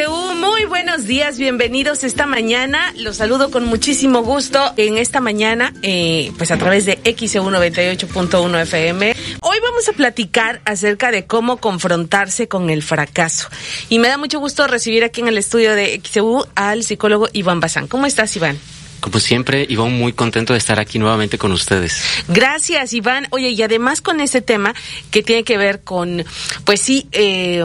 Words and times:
XEU, 0.00 0.34
muy 0.34 0.64
buenos 0.64 1.04
días, 1.04 1.36
bienvenidos 1.36 2.04
esta 2.04 2.24
mañana. 2.24 2.94
Los 2.96 3.18
saludo 3.18 3.50
con 3.50 3.66
muchísimo 3.66 4.22
gusto 4.22 4.72
en 4.78 4.96
esta 4.96 5.20
mañana, 5.20 5.74
eh, 5.82 6.32
pues 6.38 6.50
a 6.50 6.56
través 6.56 6.86
de 6.86 6.98
XEU 7.04 7.50
98.1 7.50 8.62
FM. 8.62 9.14
Hoy 9.42 9.58
vamos 9.62 9.88
a 9.90 9.92
platicar 9.92 10.62
acerca 10.64 11.10
de 11.10 11.26
cómo 11.26 11.58
confrontarse 11.58 12.48
con 12.48 12.70
el 12.70 12.82
fracaso. 12.82 13.48
Y 13.90 13.98
me 13.98 14.08
da 14.08 14.16
mucho 14.16 14.40
gusto 14.40 14.66
recibir 14.66 15.04
aquí 15.04 15.20
en 15.20 15.28
el 15.28 15.36
estudio 15.36 15.74
de 15.74 16.00
XEU 16.02 16.46
al 16.54 16.82
psicólogo 16.82 17.28
Iván 17.34 17.60
Bazán. 17.60 17.86
¿Cómo 17.86 18.06
estás, 18.06 18.34
Iván? 18.36 18.58
Como 19.00 19.18
siempre, 19.18 19.66
Iván, 19.68 19.92
muy 19.92 20.12
contento 20.12 20.52
de 20.52 20.58
estar 20.58 20.78
aquí 20.78 20.98
nuevamente 20.98 21.38
con 21.38 21.52
ustedes. 21.52 22.02
Gracias, 22.28 22.92
Iván. 22.92 23.26
Oye, 23.30 23.50
y 23.50 23.62
además 23.62 24.00
con 24.00 24.20
ese 24.20 24.42
tema 24.42 24.74
que 25.10 25.22
tiene 25.22 25.42
que 25.44 25.56
ver 25.56 25.80
con, 25.82 26.24
pues 26.64 26.80
sí, 26.80 27.08
eh, 27.12 27.62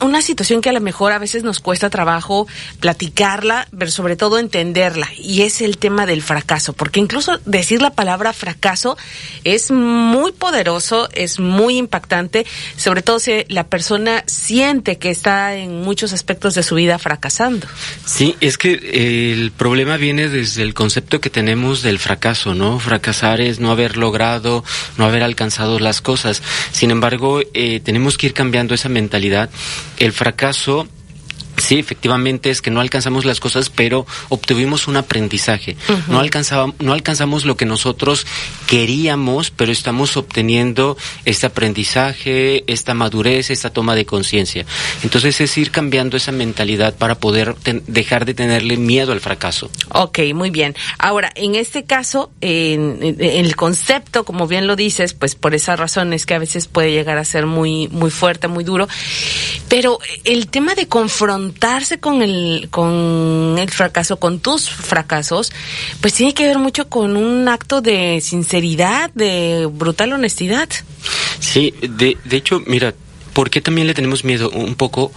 una 0.00 0.22
situación 0.22 0.60
que 0.60 0.68
a 0.68 0.72
lo 0.72 0.80
mejor 0.80 1.12
a 1.12 1.18
veces 1.18 1.44
nos 1.44 1.60
cuesta 1.60 1.90
trabajo 1.90 2.46
platicarla, 2.80 3.68
pero 3.76 3.90
sobre 3.90 4.16
todo 4.16 4.38
entenderla, 4.38 5.08
y 5.18 5.42
es 5.42 5.60
el 5.60 5.78
tema 5.78 6.06
del 6.06 6.22
fracaso, 6.22 6.72
porque 6.72 7.00
incluso 7.00 7.38
decir 7.44 7.82
la 7.82 7.90
palabra 7.90 8.32
fracaso 8.32 8.96
es 9.44 9.70
muy 9.70 10.32
poderoso, 10.32 11.08
es 11.12 11.38
muy 11.38 11.76
impactante, 11.76 12.46
sobre 12.76 13.02
todo 13.02 13.18
si 13.18 13.44
la 13.48 13.64
persona 13.68 14.24
siente 14.26 14.98
que 14.98 15.10
está 15.10 15.54
en 15.54 15.82
muchos 15.82 16.12
aspectos 16.12 16.54
de 16.54 16.62
su 16.62 16.74
vida 16.74 16.98
fracasando. 16.98 17.66
Sí, 18.04 18.36
es 18.40 18.58
que 18.58 19.32
el 19.32 19.52
problema 19.52 19.96
viene 19.96 20.15
desde 20.16 20.62
el 20.62 20.74
concepto 20.74 21.20
que 21.20 21.30
tenemos 21.30 21.82
del 21.82 21.98
fracaso, 21.98 22.54
¿no? 22.54 22.78
Fracasar 22.78 23.40
es 23.40 23.60
no 23.60 23.70
haber 23.70 23.96
logrado, 23.96 24.64
no 24.96 25.04
haber 25.04 25.22
alcanzado 25.22 25.78
las 25.78 26.00
cosas. 26.00 26.42
Sin 26.72 26.90
embargo, 26.90 27.40
eh, 27.54 27.80
tenemos 27.80 28.16
que 28.16 28.26
ir 28.26 28.32
cambiando 28.32 28.74
esa 28.74 28.88
mentalidad. 28.88 29.50
El 29.98 30.12
fracaso 30.12 30.88
Sí, 31.66 31.80
efectivamente 31.80 32.50
es 32.50 32.62
que 32.62 32.70
no 32.70 32.80
alcanzamos 32.80 33.24
las 33.24 33.40
cosas, 33.40 33.70
pero 33.70 34.06
obtuvimos 34.28 34.86
un 34.86 34.96
aprendizaje. 34.96 35.76
No 36.06 36.20
alcanzamos, 36.20 36.76
no 36.78 36.92
alcanzamos 36.92 37.44
lo 37.44 37.56
que 37.56 37.64
nosotros 37.64 38.24
queríamos, 38.68 39.50
pero 39.50 39.72
estamos 39.72 40.16
obteniendo 40.16 40.96
este 41.24 41.46
aprendizaje, 41.46 42.62
esta 42.72 42.94
madurez, 42.94 43.50
esta 43.50 43.70
toma 43.70 43.96
de 43.96 44.06
conciencia. 44.06 44.64
Entonces 45.02 45.40
es 45.40 45.58
ir 45.58 45.72
cambiando 45.72 46.16
esa 46.16 46.30
mentalidad 46.30 46.94
para 46.94 47.16
poder 47.16 47.56
dejar 47.88 48.26
de 48.26 48.34
tenerle 48.34 48.76
miedo 48.76 49.10
al 49.10 49.20
fracaso. 49.20 49.68
Ok, 49.90 50.20
muy 50.36 50.50
bien. 50.50 50.76
Ahora, 51.00 51.32
en 51.34 51.56
este 51.56 51.84
caso, 51.84 52.30
en, 52.42 52.98
en, 53.02 53.20
el 53.20 53.56
concepto, 53.56 54.24
como 54.24 54.46
bien 54.46 54.68
lo 54.68 54.76
dices, 54.76 55.14
pues 55.14 55.34
por 55.34 55.52
esa 55.52 55.74
razón 55.74 56.12
es 56.12 56.26
que 56.26 56.34
a 56.34 56.38
veces 56.38 56.68
puede 56.68 56.92
llegar 56.92 57.18
a 57.18 57.24
ser 57.24 57.46
muy, 57.46 57.88
muy 57.88 58.12
fuerte, 58.12 58.46
muy 58.46 58.62
duro. 58.62 58.86
Pero 59.68 59.98
el 60.22 60.46
tema 60.46 60.76
de 60.76 60.86
confrontar 60.86 61.55
con 62.00 62.22
el, 62.22 62.68
con 62.70 63.56
el 63.58 63.70
fracaso, 63.70 64.18
con 64.18 64.40
tus 64.40 64.68
fracasos, 64.68 65.52
pues 66.00 66.14
tiene 66.14 66.34
que 66.34 66.46
ver 66.46 66.58
mucho 66.58 66.88
con 66.88 67.16
un 67.16 67.48
acto 67.48 67.80
de 67.80 68.20
sinceridad, 68.20 69.10
de 69.14 69.68
brutal 69.70 70.12
honestidad. 70.12 70.68
Sí, 71.40 71.74
de, 71.80 72.16
de 72.24 72.36
hecho, 72.36 72.62
mira, 72.66 72.94
¿Por 73.36 73.50
qué 73.50 73.60
también 73.60 73.86
le 73.86 73.92
tenemos 73.92 74.24
miedo? 74.24 74.48
Un 74.48 74.76
poco, 74.76 75.12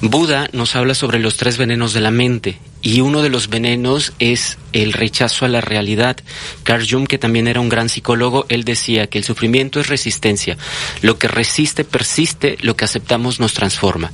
Buda 0.00 0.48
nos 0.54 0.74
habla 0.74 0.94
sobre 0.94 1.18
los 1.18 1.36
tres 1.36 1.58
venenos 1.58 1.92
de 1.92 2.00
la 2.00 2.10
mente 2.10 2.58
y 2.80 3.02
uno 3.02 3.20
de 3.20 3.28
los 3.28 3.50
venenos 3.50 4.14
es 4.18 4.56
el 4.72 4.94
rechazo 4.94 5.44
a 5.44 5.48
la 5.48 5.60
realidad. 5.60 6.16
Carl 6.62 6.86
Jung, 6.88 7.06
que 7.06 7.18
también 7.18 7.46
era 7.46 7.60
un 7.60 7.68
gran 7.68 7.90
psicólogo, 7.90 8.46
él 8.48 8.64
decía 8.64 9.08
que 9.08 9.18
el 9.18 9.24
sufrimiento 9.24 9.80
es 9.80 9.88
resistencia. 9.88 10.56
Lo 11.02 11.18
que 11.18 11.28
resiste 11.28 11.84
persiste, 11.84 12.56
lo 12.62 12.74
que 12.74 12.86
aceptamos 12.86 13.38
nos 13.38 13.52
transforma. 13.52 14.12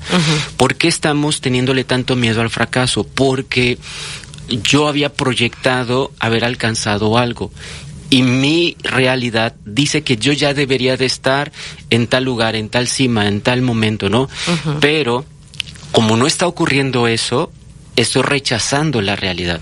¿Por 0.57 0.75
qué 0.75 0.89
estamos 0.89 1.41
teniéndole 1.41 1.85
tanto 1.85 2.17
miedo 2.17 2.41
al 2.41 2.51
fracaso? 2.51 3.05
Porque 3.05 3.79
yo 4.49 4.89
había 4.89 5.13
proyectado 5.13 6.11
haber 6.19 6.45
alcanzado 6.45 7.19
algo 7.19 7.53
y 8.15 8.23
mi 8.23 8.77
realidad 8.85 9.57
dice 9.65 10.05
que 10.05 10.17
yo 10.17 10.33
ya 10.33 10.55
debería 10.55 10.97
de 10.97 11.05
estar 11.05 11.51
en 11.91 12.07
tal 12.07 12.23
lugar, 12.23 12.55
en 12.55 12.69
tal 12.69 12.87
cima, 12.87 13.27
en 13.27 13.41
tal 13.41 13.61
momento, 13.61 14.09
¿no? 14.09 14.29
Pero 14.79 15.25
como 15.91 16.17
no 16.17 16.29
está 16.29 16.47
ocurriendo 16.47 17.09
eso, 17.09 17.51
estoy 17.97 18.23
rechazando 18.23 19.03
la 19.03 19.17
realidad. 19.17 19.61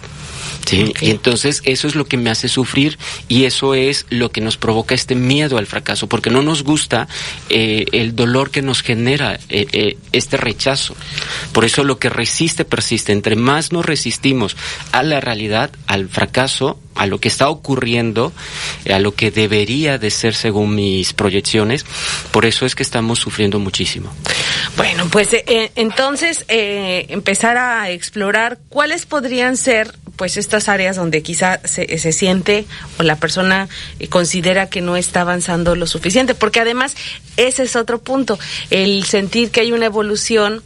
¿Sí? 0.72 0.94
Y 1.00 1.10
entonces 1.10 1.60
eso 1.64 1.86
es 1.86 1.94
lo 1.94 2.06
que 2.06 2.16
me 2.16 2.30
hace 2.30 2.48
sufrir 2.48 2.98
y 3.28 3.44
eso 3.44 3.74
es 3.74 4.06
lo 4.08 4.30
que 4.30 4.40
nos 4.40 4.56
provoca 4.56 4.94
este 4.94 5.14
miedo 5.14 5.58
al 5.58 5.66
fracaso, 5.66 6.08
porque 6.08 6.30
no 6.30 6.42
nos 6.42 6.62
gusta 6.62 7.08
eh, 7.50 7.84
el 7.92 8.16
dolor 8.16 8.50
que 8.50 8.62
nos 8.62 8.82
genera 8.82 9.38
eh, 9.48 9.66
eh, 9.72 9.96
este 10.12 10.36
rechazo. 10.36 10.96
Por 11.52 11.64
eso 11.64 11.84
lo 11.84 11.98
que 11.98 12.08
resiste 12.08 12.64
persiste. 12.64 13.12
Entre 13.12 13.36
más 13.36 13.72
nos 13.72 13.84
resistimos 13.84 14.56
a 14.92 15.02
la 15.02 15.20
realidad, 15.20 15.70
al 15.86 16.08
fracaso, 16.08 16.80
a 16.94 17.06
lo 17.06 17.18
que 17.18 17.28
está 17.28 17.48
ocurriendo, 17.48 18.32
a 18.90 18.98
lo 18.98 19.14
que 19.14 19.30
debería 19.30 19.98
de 19.98 20.10
ser 20.10 20.34
según 20.34 20.74
mis 20.74 21.12
proyecciones, 21.12 21.84
por 22.30 22.44
eso 22.46 22.66
es 22.66 22.74
que 22.74 22.82
estamos 22.82 23.18
sufriendo 23.18 23.58
muchísimo. 23.58 24.12
Bueno, 24.76 25.06
pues 25.10 25.30
entonces 25.74 26.44
empezar 26.48 27.56
a 27.56 27.90
explorar 27.90 28.58
cuáles 28.68 29.06
podrían 29.06 29.56
ser 29.56 29.94
pues 30.16 30.36
estas 30.36 30.68
áreas 30.68 30.96
donde 30.96 31.22
quizá 31.22 31.60
se, 31.64 31.98
se 31.98 32.12
siente 32.12 32.66
o 32.98 33.02
la 33.02 33.16
persona 33.16 33.68
considera 34.10 34.68
que 34.68 34.80
no 34.80 34.96
está 34.96 35.22
avanzando 35.22 35.74
lo 35.76 35.86
suficiente, 35.86 36.34
porque 36.34 36.60
además 36.60 36.94
ese 37.36 37.62
es 37.64 37.76
otro 37.76 38.00
punto, 38.00 38.38
el 38.70 39.04
sentir 39.04 39.50
que 39.50 39.60
hay 39.60 39.72
una 39.72 39.86
evolución 39.86 40.62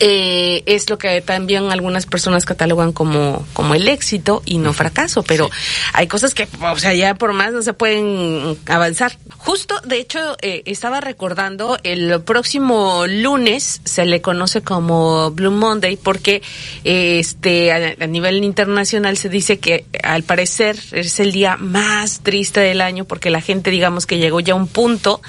eh, 0.00 0.62
es 0.66 0.90
lo 0.90 0.98
que 0.98 1.20
también 1.20 1.70
algunas 1.70 2.06
personas 2.06 2.44
catalogan 2.44 2.92
como, 2.92 3.46
como 3.52 3.74
el 3.74 3.88
éxito 3.88 4.42
y 4.44 4.58
no 4.58 4.72
fracaso, 4.72 5.22
pero 5.22 5.50
hay 5.92 6.06
cosas 6.06 6.34
que, 6.34 6.48
o 6.60 6.78
sea, 6.78 6.94
ya 6.94 7.14
por 7.14 7.32
más 7.32 7.52
no 7.52 7.62
se 7.62 7.72
pueden 7.72 8.58
avanzar. 8.66 9.16
Justo, 9.38 9.80
de 9.84 9.98
hecho, 9.98 10.36
eh, 10.42 10.62
estaba 10.66 11.00
recordando, 11.00 11.78
el 11.82 12.20
próximo 12.22 13.04
lunes 13.06 13.80
se 13.84 14.04
le 14.04 14.20
conoce 14.20 14.62
como 14.62 15.30
Blue 15.30 15.50
Monday 15.50 15.96
porque 15.96 16.42
este 16.82 17.72
a, 17.72 18.06
nivel 18.06 18.42
internacional 18.44 19.16
se 19.16 19.28
dice 19.28 19.58
que 19.58 19.86
al 20.02 20.22
parecer 20.22 20.76
es 20.92 21.20
el 21.20 21.32
día 21.32 21.56
más 21.56 22.20
triste 22.20 22.60
del 22.60 22.80
año 22.80 23.04
porque 23.04 23.30
la 23.30 23.40
gente, 23.40 23.70
digamos 23.70 24.06
que 24.06 24.18
llegó 24.18 24.40
ya 24.40 24.54
a 24.54 24.56
un 24.56 24.68
punto 24.68 25.20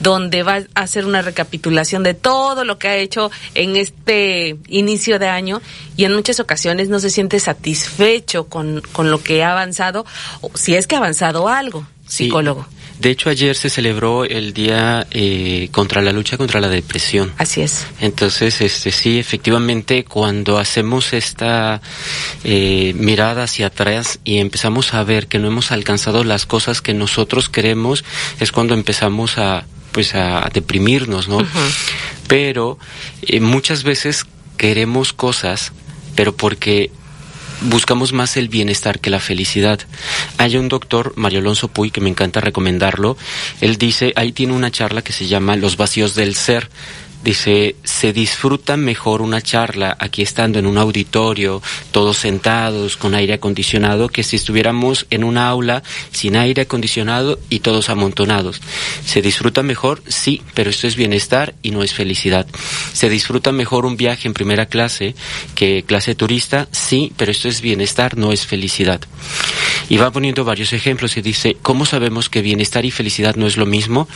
donde 0.00 0.42
va 0.42 0.62
a 0.74 0.80
hacer 0.82 1.06
una 1.06 1.22
recapitulación 1.22 2.02
de 2.02 2.14
todo 2.14 2.64
lo 2.64 2.78
que 2.78 2.88
ha 2.88 2.96
hecho 2.96 3.30
en 3.54 3.76
este 3.76 4.11
este 4.12 4.56
inicio 4.68 5.18
de 5.18 5.28
año 5.28 5.62
y 5.96 6.04
en 6.04 6.14
muchas 6.14 6.40
ocasiones 6.40 6.88
no 6.88 7.00
se 7.00 7.10
siente 7.10 7.40
satisfecho 7.40 8.44
con, 8.44 8.82
con 8.92 9.10
lo 9.10 9.22
que 9.22 9.42
ha 9.42 9.52
avanzado, 9.52 10.04
o 10.40 10.50
si 10.54 10.74
es 10.74 10.86
que 10.86 10.96
ha 10.96 10.98
avanzado 10.98 11.48
algo, 11.48 11.86
psicólogo. 12.06 12.66
De 12.98 13.10
hecho, 13.10 13.30
ayer 13.30 13.56
se 13.56 13.68
celebró 13.68 14.24
el 14.24 14.52
día 14.52 15.08
eh, 15.10 15.68
contra 15.72 16.02
la 16.02 16.12
lucha 16.12 16.36
contra 16.36 16.60
la 16.60 16.68
depresión. 16.68 17.32
Así 17.36 17.60
es. 17.60 17.84
Entonces, 18.00 18.60
este 18.60 18.92
sí, 18.92 19.18
efectivamente, 19.18 20.04
cuando 20.04 20.58
hacemos 20.58 21.12
esta 21.12 21.80
eh, 22.44 22.94
mirada 22.96 23.44
hacia 23.44 23.68
atrás 23.68 24.20
y 24.22 24.38
empezamos 24.38 24.94
a 24.94 25.02
ver 25.02 25.26
que 25.26 25.40
no 25.40 25.48
hemos 25.48 25.72
alcanzado 25.72 26.22
las 26.22 26.46
cosas 26.46 26.80
que 26.80 26.94
nosotros 26.94 27.48
queremos, 27.48 28.04
es 28.38 28.52
cuando 28.52 28.74
empezamos 28.74 29.36
a 29.36 29.64
pues 29.92 30.14
a 30.14 30.48
deprimirnos, 30.52 31.28
¿no? 31.28 31.38
Pero 32.26 32.78
eh, 33.22 33.40
muchas 33.40 33.84
veces 33.84 34.26
queremos 34.56 35.12
cosas, 35.12 35.72
pero 36.14 36.34
porque 36.34 36.90
buscamos 37.62 38.12
más 38.12 38.36
el 38.36 38.48
bienestar 38.48 39.00
que 39.00 39.10
la 39.10 39.20
felicidad. 39.20 39.80
Hay 40.38 40.56
un 40.56 40.68
doctor, 40.68 41.12
Mario 41.16 41.40
Alonso 41.40 41.68
Puy, 41.68 41.90
que 41.90 42.00
me 42.00 42.10
encanta 42.10 42.40
recomendarlo. 42.40 43.16
Él 43.60 43.76
dice, 43.76 44.12
ahí 44.16 44.32
tiene 44.32 44.54
una 44.54 44.70
charla 44.70 45.02
que 45.02 45.12
se 45.12 45.26
llama 45.26 45.56
Los 45.56 45.76
vacíos 45.76 46.14
del 46.14 46.34
ser 46.34 46.68
Dice, 47.24 47.76
se 47.84 48.12
disfruta 48.12 48.76
mejor 48.76 49.22
una 49.22 49.40
charla 49.40 49.96
aquí 50.00 50.22
estando 50.22 50.58
en 50.58 50.66
un 50.66 50.76
auditorio, 50.76 51.62
todos 51.92 52.16
sentados, 52.16 52.96
con 52.96 53.14
aire 53.14 53.34
acondicionado, 53.34 54.08
que 54.08 54.24
si 54.24 54.36
estuviéramos 54.36 55.06
en 55.10 55.22
un 55.22 55.38
aula 55.38 55.84
sin 56.10 56.36
aire 56.36 56.62
acondicionado 56.62 57.38
y 57.48 57.60
todos 57.60 57.90
amontonados. 57.90 58.60
Se 59.04 59.22
disfruta 59.22 59.62
mejor, 59.62 60.02
sí, 60.08 60.42
pero 60.54 60.70
esto 60.70 60.88
es 60.88 60.96
bienestar 60.96 61.54
y 61.62 61.70
no 61.70 61.84
es 61.84 61.94
felicidad. 61.94 62.46
Se 62.92 63.08
disfruta 63.08 63.52
mejor 63.52 63.86
un 63.86 63.96
viaje 63.96 64.26
en 64.26 64.34
primera 64.34 64.66
clase 64.66 65.14
que 65.54 65.84
clase 65.84 66.16
turista, 66.16 66.68
sí, 66.72 67.12
pero 67.16 67.30
esto 67.30 67.48
es 67.48 67.60
bienestar, 67.60 68.16
no 68.16 68.32
es 68.32 68.46
felicidad. 68.46 69.00
Y 69.88 69.96
va 69.96 70.10
poniendo 70.10 70.44
varios 70.44 70.72
ejemplos 70.72 71.16
y 71.16 71.22
dice, 71.22 71.56
¿cómo 71.62 71.86
sabemos 71.86 72.28
que 72.28 72.42
bienestar 72.42 72.84
y 72.84 72.90
felicidad 72.90 73.36
no 73.36 73.46
es 73.46 73.56
lo 73.56 73.66
mismo? 73.66 74.08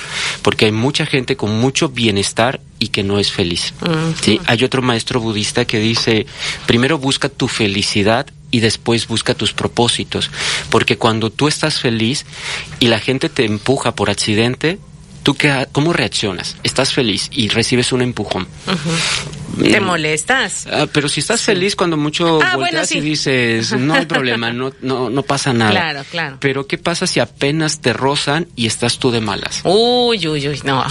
Porque 0.43 0.67
hay 0.67 0.73
mucha 0.73 1.07
gente 1.07 1.37
con 1.37 1.61
mucho 1.61 1.89
bienestar 1.89 2.61
y 2.79 2.89
que 2.89 3.03
no 3.03 3.19
es 3.19 3.33
feliz. 3.33 3.75
¿sí? 4.21 4.41
Hay 4.47 4.65
otro 4.65 4.83
maestro 4.83 5.21
budista 5.21 5.65
que 5.65 5.79
dice, 5.79 6.27
primero 6.67 6.99
busca 6.99 7.29
tu 7.29 7.49
felicidad 7.49 8.27
y 8.51 8.61
después 8.61 9.07
busca 9.07 9.35
tus 9.35 9.53
propósitos, 9.53 10.31
porque 10.71 10.97
cuando 10.97 11.31
tú 11.31 11.49
estás 11.49 11.81
feliz 11.81 12.25
y 12.79 12.89
la 12.89 13.01
gente 13.01 13.29
te 13.29 13.45
empuja 13.45 13.95
por 13.95 14.11
accidente, 14.11 14.79
¿tú 15.23 15.35
qué, 15.35 15.67
cómo 15.73 15.93
reaccionas? 15.93 16.57
¿Estás 16.63 16.95
feliz 16.95 17.29
y 17.33 17.49
recibes 17.49 17.93
un 17.93 18.03
empujón? 18.03 18.47
¿Te 19.61 19.81
molestas? 19.81 20.69
Ah, 20.71 20.87
pero 20.93 21.09
si 21.09 21.21
estás 21.21 21.43
feliz 21.43 21.75
cuando 21.75 21.97
mucho 21.97 22.41
ah, 22.43 22.57
volteas 22.57 22.93
y 22.93 23.01
dices, 23.01 23.73
no 23.73 23.95
hay 23.95 24.07
problema, 24.07 24.53
no, 24.53 24.73
no, 24.83 25.11
no 25.11 25.23
pasa 25.23 25.53
nada. 25.53 25.73
Claro, 25.73 26.05
claro. 26.11 26.37
Pero 26.41 26.67
¿qué 26.67 26.79
pasa 26.79 27.07
si 27.07 27.21
apenas 27.21 27.81
te 27.81 27.93
rozan 27.93 28.47
y 28.55 28.67
estás 28.67 28.99
tú 28.99 29.11
de 29.11 29.21
malas? 29.21 29.63
Uy, 29.65 30.29
uy, 30.29 30.49
uy, 30.49 30.61
no, 30.65 30.85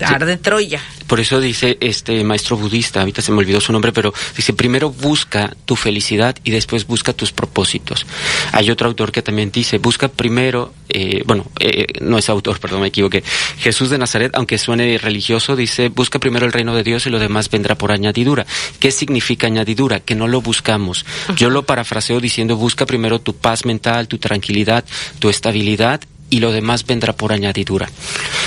arde 0.00 0.36
Troya. 0.36 0.80
Por 1.10 1.18
eso 1.18 1.40
dice 1.40 1.76
este 1.80 2.22
maestro 2.22 2.56
budista, 2.56 3.00
ahorita 3.00 3.20
se 3.20 3.32
me 3.32 3.38
olvidó 3.38 3.60
su 3.60 3.72
nombre, 3.72 3.90
pero 3.90 4.14
dice, 4.36 4.52
primero 4.52 4.90
busca 4.92 5.52
tu 5.64 5.74
felicidad 5.74 6.36
y 6.44 6.52
después 6.52 6.86
busca 6.86 7.12
tus 7.12 7.32
propósitos. 7.32 8.06
Hay 8.52 8.70
otro 8.70 8.86
autor 8.86 9.10
que 9.10 9.20
también 9.20 9.50
dice, 9.50 9.78
busca 9.78 10.06
primero, 10.06 10.72
eh, 10.88 11.24
bueno, 11.26 11.50
eh, 11.58 11.86
no 12.00 12.16
es 12.16 12.28
autor, 12.28 12.60
perdón, 12.60 12.82
me 12.82 12.86
equivoqué, 12.86 13.24
Jesús 13.58 13.90
de 13.90 13.98
Nazaret, 13.98 14.30
aunque 14.36 14.56
suene 14.56 14.98
religioso, 14.98 15.56
dice, 15.56 15.88
busca 15.88 16.20
primero 16.20 16.46
el 16.46 16.52
reino 16.52 16.76
de 16.76 16.84
Dios 16.84 17.04
y 17.08 17.10
lo 17.10 17.18
demás 17.18 17.50
vendrá 17.50 17.74
por 17.74 17.90
añadidura. 17.90 18.46
¿Qué 18.78 18.92
significa 18.92 19.48
añadidura? 19.48 19.98
Que 19.98 20.14
no 20.14 20.28
lo 20.28 20.40
buscamos. 20.40 21.04
Yo 21.34 21.50
lo 21.50 21.64
parafraseo 21.64 22.20
diciendo, 22.20 22.54
busca 22.54 22.86
primero 22.86 23.20
tu 23.20 23.34
paz 23.34 23.64
mental, 23.64 24.06
tu 24.06 24.18
tranquilidad, 24.18 24.84
tu 25.18 25.28
estabilidad 25.28 26.02
y 26.30 26.40
lo 26.40 26.52
demás 26.52 26.86
vendrá 26.86 27.12
por 27.12 27.32
añadidura. 27.32 27.90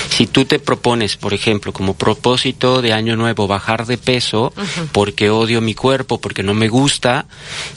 Si 0.08 0.26
tú 0.26 0.44
te 0.44 0.58
propones, 0.58 1.16
por 1.16 1.34
ejemplo, 1.34 1.72
como 1.72 1.94
propósito 1.94 2.82
de 2.82 2.92
año 2.92 3.16
nuevo 3.16 3.46
bajar 3.46 3.86
de 3.86 3.98
peso 3.98 4.52
porque 4.92 5.30
odio 5.30 5.60
mi 5.60 5.74
cuerpo, 5.74 6.20
porque 6.20 6.42
no 6.42 6.54
me 6.54 6.68
gusta, 6.68 7.26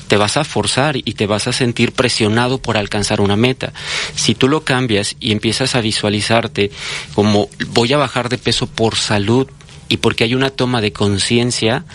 te 0.08 0.18
vas 0.18 0.38
a 0.38 0.44
forzar 0.44 0.98
y 0.98 1.14
te 1.14 1.28
vas 1.28 1.48
a 1.48 1.54
sentir 1.54 1.92
presionado 1.92 2.60
por 2.60 2.78
alcanzar 2.78 3.22
una 3.22 3.36
meta. 3.36 3.74
Si 4.16 4.36
tú 4.36 4.48
lo 4.48 4.64
cambias 4.64 5.16
y 5.20 5.32
empiezas 5.32 5.76
a 5.76 5.82
visualizarte 5.82 6.72
como 7.14 7.50
voy 7.68 7.94
a 7.94 7.98
bajar 7.98 8.30
de 8.30 8.38
peso 8.38 8.68
por 8.68 8.96
salud, 8.96 9.48
y 9.90 9.98
porque 9.98 10.24
hay 10.24 10.36
una 10.36 10.50
toma 10.50 10.82
de 10.82 10.92
conciencia, 10.92 11.86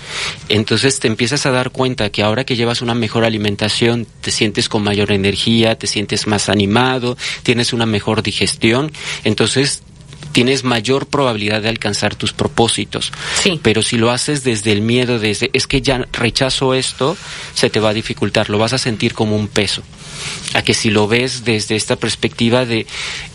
entonces 0.49 1.00
te 1.00 1.09
empiezas 1.09 1.47
a 1.47 1.50
dar 1.50 1.71
cuenta 1.71 2.11
que 2.11 2.23
ahora 2.23 2.44
que 2.44 2.56
llevas 2.56 2.83
una 2.83 2.94
mejor 2.94 3.25
alimentación, 3.25 4.06
te 4.21 4.31
sientes 4.31 4.69
con 4.69 4.83
mayor 4.83 5.12
energía, 5.12 5.79
te 5.79 5.87
sientes 5.87 6.27
más 6.27 6.49
animado, 6.49 7.17
tienes 7.43 7.73
una 7.73 7.87
mejor 7.87 8.23
digestión, 8.23 8.93
entonces 9.25 9.83
tienes 10.33 10.65
mayor 10.65 11.06
probabilidad 11.06 11.62
de 11.62 11.69
alcanzar 11.69 12.15
tus 12.15 12.33
propósitos. 12.33 13.12
Sí. 13.41 13.61
Pero 13.62 13.83
si 13.83 13.99
lo 13.99 14.11
haces 14.11 14.43
desde 14.45 14.73
el 14.73 14.81
miedo, 14.81 15.19
desde 15.19 15.50
es 15.53 15.67
que 15.67 15.83
ya 15.83 16.06
rechazo 16.12 16.75
esto, 16.75 17.17
se 17.55 17.71
te 17.71 17.81
va 17.81 17.91
a 17.91 17.95
dificultar, 17.95 18.50
lo 18.50 18.59
vas 18.59 18.73
a 18.73 18.79
sentir 18.79 19.15
como 19.15 19.37
un 19.37 19.49
peso. 19.49 19.83
A 20.55 20.62
que 20.62 20.75
si 20.75 20.91
lo 20.91 21.09
ves 21.09 21.44
desde 21.44 21.76
esta 21.76 21.97
perspectiva 21.97 22.64
de 22.64 22.87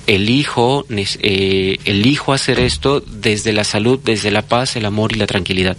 elijo, 0.08 0.86
eh, 0.90 1.78
elijo 1.86 2.34
hacer 2.34 2.60
esto 2.60 3.02
desde 3.02 3.54
la 3.54 3.64
salud, 3.64 4.00
desde 4.04 4.32
la 4.32 4.42
paz, 4.42 4.76
el 4.76 4.86
amor 4.86 5.14
y 5.14 5.16
la 5.16 5.28
tranquilidad. 5.28 5.76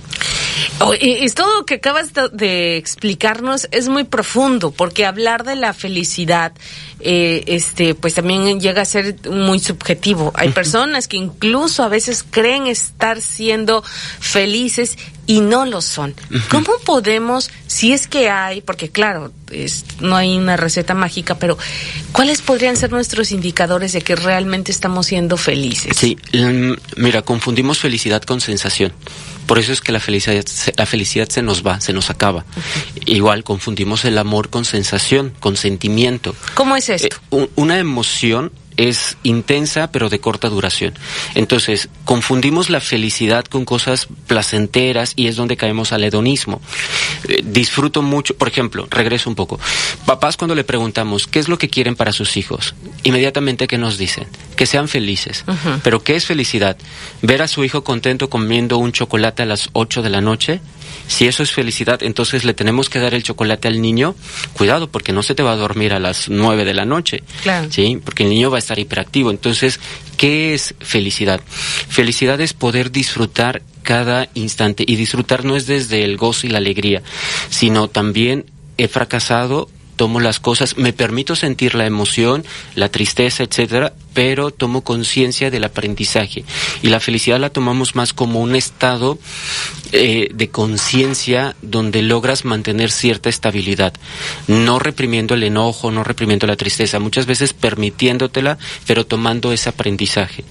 Oh, 0.81 0.93
esto 0.93 1.45
que 1.67 1.75
acabas 1.75 2.12
de 2.33 2.77
explicarnos 2.77 3.69
es 3.73 3.89
muy 3.89 4.05
profundo, 4.05 4.71
porque 4.71 5.06
hablar 5.06 5.45
de 5.45 5.56
la 5.56 5.73
felicidad, 5.73 6.53
eh, 7.00 7.43
este, 7.47 7.95
pues 7.95 8.15
también 8.15 8.61
llega 8.61 8.83
a 8.83 8.85
ser 8.85 9.17
muy 9.29 9.59
subjetivo. 9.59 10.31
Hay 10.35 10.50
personas 10.50 11.09
que 11.09 11.17
incluso 11.17 11.83
a 11.83 11.89
veces 11.89 12.25
creen 12.29 12.67
estar 12.67 13.21
siendo 13.21 13.83
felices 14.21 14.99
y 15.29 15.43
no 15.43 15.67
lo 15.67 15.83
son. 15.83 16.15
¿Cómo 16.51 16.73
podemos, 16.85 17.51
si 17.67 17.93
es 17.93 18.09
que 18.09 18.31
hay, 18.31 18.63
porque 18.63 18.89
claro, 18.89 19.31
no 20.01 20.17
hay 20.17 20.39
una 20.39 20.57
receta 20.57 20.95
mágica, 20.95 21.39
pero 21.39 21.59
¿cuáles 22.13 22.41
podrían 22.41 22.77
ser 22.77 22.91
nuestros 22.91 23.31
indicadores 23.31 23.93
de 23.93 24.01
que 24.01 24.17
realmente 24.17 24.73
estamos 24.73 25.07
siendo 25.07 25.37
felices? 25.37 25.99
Sí, 25.99 26.17
mm, 26.33 26.73
mira, 26.97 27.21
confundimos 27.21 27.79
felicidad 27.79 28.23
con 28.23 28.41
sensación. 28.41 28.95
Por 29.47 29.59
eso 29.59 29.71
es 29.71 29.83
que 29.83 29.93
la 29.93 30.01
felicidad, 30.01 30.43
la 30.77 30.87
felicidad 30.87 31.29
se 31.29 31.43
nos 31.43 31.65
va, 31.65 31.79
se 31.83 31.93
nos 31.93 32.09
acaba. 32.09 32.47
Igual 33.05 33.45
confundimos 33.45 34.07
el 34.07 34.17
amor 34.17 34.49
con 34.49 34.65
sensación, 34.65 35.35
con 35.41 35.59
sentimiento. 35.59 36.35
¿Cómo 36.55 36.75
es 36.75 36.89
esto? 36.89 37.17
Eh, 37.33 37.49
una 37.55 37.79
emoción 37.79 38.51
es 38.79 39.19
intensa 39.25 39.93
pero 39.93 40.09
de 40.09 40.21
corta 40.21 40.49
duración. 40.49 40.95
Entonces, 41.35 41.91
confundimos 42.05 42.71
la 42.71 42.81
felicidad 42.81 43.45
con 43.45 43.67
cosas 43.67 44.09
placenteras 44.27 45.13
y 45.17 45.27
es 45.27 45.37
donde 45.37 45.59
caemos 45.59 45.93
al 45.93 46.05
hedonismo. 46.05 46.63
Eh, 47.29 47.43
disfruto 47.45 48.01
mucho, 48.01 48.37
por 48.37 48.49
ejemplo, 48.49 48.87
regreso 48.91 49.29
un 49.29 49.37
poco. 49.37 49.61
Papás 50.07 50.37
cuando 50.39 50.55
le 50.55 50.65
preguntamos 50.65 51.27
qué 51.27 51.41
es 51.41 51.49
lo 51.49 51.59
que 51.59 51.69
quieren 51.69 51.97
para 51.97 52.13
sus 52.13 52.37
hijos, 52.37 52.75
inmediatamente 53.03 53.67
que 53.67 53.77
nos 53.77 53.99
dicen 53.99 54.27
que 54.57 54.67
sean 54.67 54.89
felices. 54.89 55.45
Pero 55.85 56.03
¿qué 56.03 56.17
es 56.17 56.27
felicidad? 56.27 56.77
Ver 57.23 57.43
a 57.43 57.49
su 57.49 57.65
hijo 57.65 57.85
contento 57.85 58.31
comiendo 58.31 58.79
un 58.79 58.93
chocolate 58.93 59.43
a 59.43 59.47
las 59.47 59.71
8 59.73 60.03
de 60.03 60.11
la 60.11 60.21
noche 60.21 60.61
si 61.06 61.26
eso 61.26 61.43
es 61.43 61.52
felicidad, 61.52 62.02
entonces 62.02 62.44
le 62.44 62.55
tenemos 62.55 62.88
que 62.88 62.99
dar 62.99 63.14
el 63.14 63.23
chocolate 63.23 63.69
al 63.69 63.81
niño. 63.81 64.14
Cuidado, 64.52 64.90
porque 64.90 65.12
no 65.12 65.23
se 65.23 65.35
te 65.35 65.43
va 65.43 65.52
a 65.52 65.56
dormir 65.56 65.93
a 65.93 65.99
las 65.99 66.29
nueve 66.29 66.64
de 66.64 66.75
la 66.75 66.85
noche. 66.85 67.23
Claro. 67.43 67.69
Sí, 67.70 68.00
porque 68.05 68.25
el 68.25 68.31
niño 68.31 68.50
va 68.50 68.56
a 68.56 68.61
estar 68.61 68.79
hiperactivo. 68.79 69.31
Entonces, 69.31 69.81
¿qué 70.17 70.55
es 70.55 70.75
felicidad? 70.81 71.40
Felicidad 71.88 72.40
es 72.40 72.52
poder 72.52 72.90
disfrutar 72.90 73.62
cada 73.82 74.29
instante. 74.35 74.85
Y 74.87 74.96
disfrutar 74.96 75.44
no 75.44 75.56
es 75.56 75.67
desde 75.67 76.05
el 76.05 76.17
gozo 76.17 76.46
y 76.46 76.50
la 76.50 76.58
alegría, 76.58 77.02
sino 77.49 77.88
también 77.88 78.44
he 78.76 78.87
fracasado, 78.87 79.69
tomo 79.96 80.20
las 80.20 80.40
cosas, 80.40 80.76
me 80.76 80.93
permito 80.93 81.35
sentir 81.35 81.75
la 81.75 81.87
emoción, 81.87 82.44
la 82.75 82.90
tristeza, 82.90 83.43
etcétera, 83.43 83.93
pero 84.19 84.50
tomo 84.50 84.82
conciencia 84.82 85.49
del 85.49 85.62
aprendizaje. 85.62 86.44
Y 86.82 86.88
la 86.88 86.99
felicidad 86.99 87.38
la 87.38 87.50
tomamos 87.50 87.94
más 87.94 88.12
como 88.12 88.41
un 88.41 88.56
estado 88.56 89.17
eh, 89.93 90.31
de 90.35 90.50
conciencia 90.50 91.55
donde 91.62 92.03
logras 92.03 92.44
mantener 92.44 92.91
cierta 92.91 93.29
estabilidad, 93.29 93.93
no 94.49 94.81
reprimiendo 94.81 95.35
el 95.35 95.44
enojo, 95.44 95.93
no 95.93 96.03
reprimiendo 96.03 96.49
la 96.49 96.56
tristeza, 96.56 96.99
muchas 96.99 97.26
veces 97.26 97.53
permitiéndotela, 97.53 98.59
pero 98.88 99.06
tomando 99.06 99.53
ese 99.53 99.69
aprendizaje. 99.69 100.43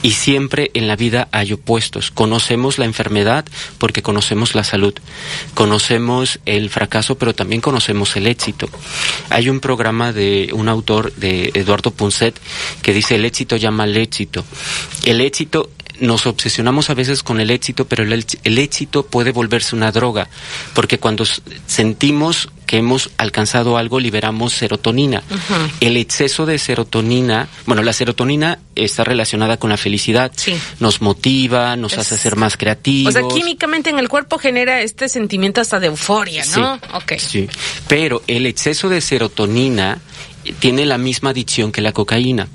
Y 0.00 0.12
siempre 0.12 0.70
en 0.72 0.88
la 0.88 0.96
vida 0.96 1.28
hay 1.32 1.52
opuestos. 1.52 2.10
Conocemos 2.12 2.78
la 2.78 2.86
enfermedad 2.86 3.44
porque 3.76 4.00
conocemos 4.00 4.54
la 4.54 4.64
salud, 4.64 4.94
conocemos 5.52 6.40
el 6.46 6.70
fracaso, 6.70 7.18
pero 7.18 7.34
también 7.34 7.60
conocemos 7.60 8.16
el 8.16 8.26
éxito. 8.26 8.70
Hay 9.28 9.50
un 9.50 9.60
programa 9.60 10.14
de 10.14 10.48
un 10.54 10.70
autor, 10.70 11.12
de 11.16 11.50
Eduardo 11.52 11.90
Punset, 11.90 12.40
que 12.80 12.94
dice 12.94 13.01
dice 13.02 13.16
el 13.16 13.24
éxito 13.24 13.56
llama 13.56 13.82
al 13.82 13.96
éxito. 13.96 14.44
El 15.04 15.20
éxito 15.20 15.70
nos 15.98 16.26
obsesionamos 16.26 16.88
a 16.88 16.94
veces 16.94 17.22
con 17.22 17.40
el 17.40 17.50
éxito, 17.50 17.86
pero 17.86 18.04
el, 18.04 18.58
éxito 18.58 19.04
puede 19.04 19.32
volverse 19.32 19.74
una 19.74 19.90
droga, 19.90 20.28
porque 20.72 20.98
cuando 20.98 21.24
sentimos 21.66 22.48
que 22.66 22.78
hemos 22.78 23.10
alcanzado 23.18 23.76
algo, 23.76 24.00
liberamos 24.00 24.52
serotonina. 24.52 25.22
El 25.80 25.96
exceso 25.96 26.46
de 26.46 26.58
serotonina, 26.58 27.48
bueno, 27.66 27.82
la 27.82 27.92
serotonina 27.92 28.60
está 28.74 29.04
relacionada 29.04 29.58
con 29.58 29.70
la 29.70 29.76
felicidad. 29.76 30.32
Nos 30.80 31.02
motiva, 31.02 31.76
nos 31.76 31.98
hace 31.98 32.16
ser 32.16 32.36
más 32.36 32.56
creativos. 32.56 33.14
O 33.14 33.18
sea, 33.18 33.28
químicamente 33.28 33.90
en 33.90 33.98
el 33.98 34.08
cuerpo 34.08 34.38
genera 34.38 34.80
este 34.80 35.08
sentimiento 35.08 35.60
hasta 35.60 35.80
de 35.80 35.88
euforia, 35.88 36.44
¿no? 36.56 36.80
Sí, 37.08 37.18
sí. 37.18 37.48
Pero 37.88 38.22
el 38.26 38.46
exceso 38.46 38.88
de 38.88 39.00
serotonina 39.00 40.00
tiene 40.58 40.86
la 40.86 40.98
misma 40.98 41.30
adicción 41.30 41.72
que 41.72 41.80
la 41.80 41.92
cocaína. 41.92 42.48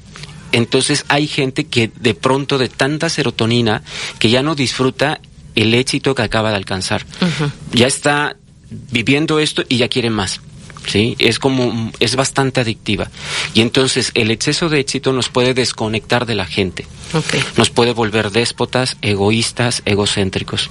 Entonces 0.51 1.05
hay 1.07 1.27
gente 1.27 1.65
que 1.65 1.91
de 1.95 2.13
pronto 2.13 2.57
de 2.57 2.69
tanta 2.69 3.09
serotonina 3.09 3.83
que 4.19 4.29
ya 4.29 4.41
no 4.43 4.55
disfruta 4.55 5.19
el 5.55 5.73
éxito 5.73 6.15
que 6.15 6.21
acaba 6.21 6.51
de 6.51 6.57
alcanzar. 6.57 7.05
Ya 7.73 7.87
está 7.87 8.35
viviendo 8.69 9.39
esto 9.39 9.63
y 9.67 9.77
ya 9.77 9.87
quiere 9.87 10.09
más. 10.09 10.41
¿sí? 10.87 11.15
Es 11.19 11.39
como, 11.39 11.91
es 11.99 12.15
bastante 12.15 12.61
adictiva. 12.61 13.09
Y 13.53 13.61
entonces 13.61 14.11
el 14.13 14.31
exceso 14.31 14.69
de 14.69 14.79
éxito 14.79 15.13
nos 15.13 15.29
puede 15.29 15.53
desconectar 15.53 16.25
de 16.25 16.35
la 16.35 16.45
gente. 16.45 16.87
Nos 17.57 17.69
puede 17.69 17.91
volver 17.91 18.31
déspotas, 18.31 18.97
egoístas, 19.01 19.81
egocéntricos. 19.85 20.69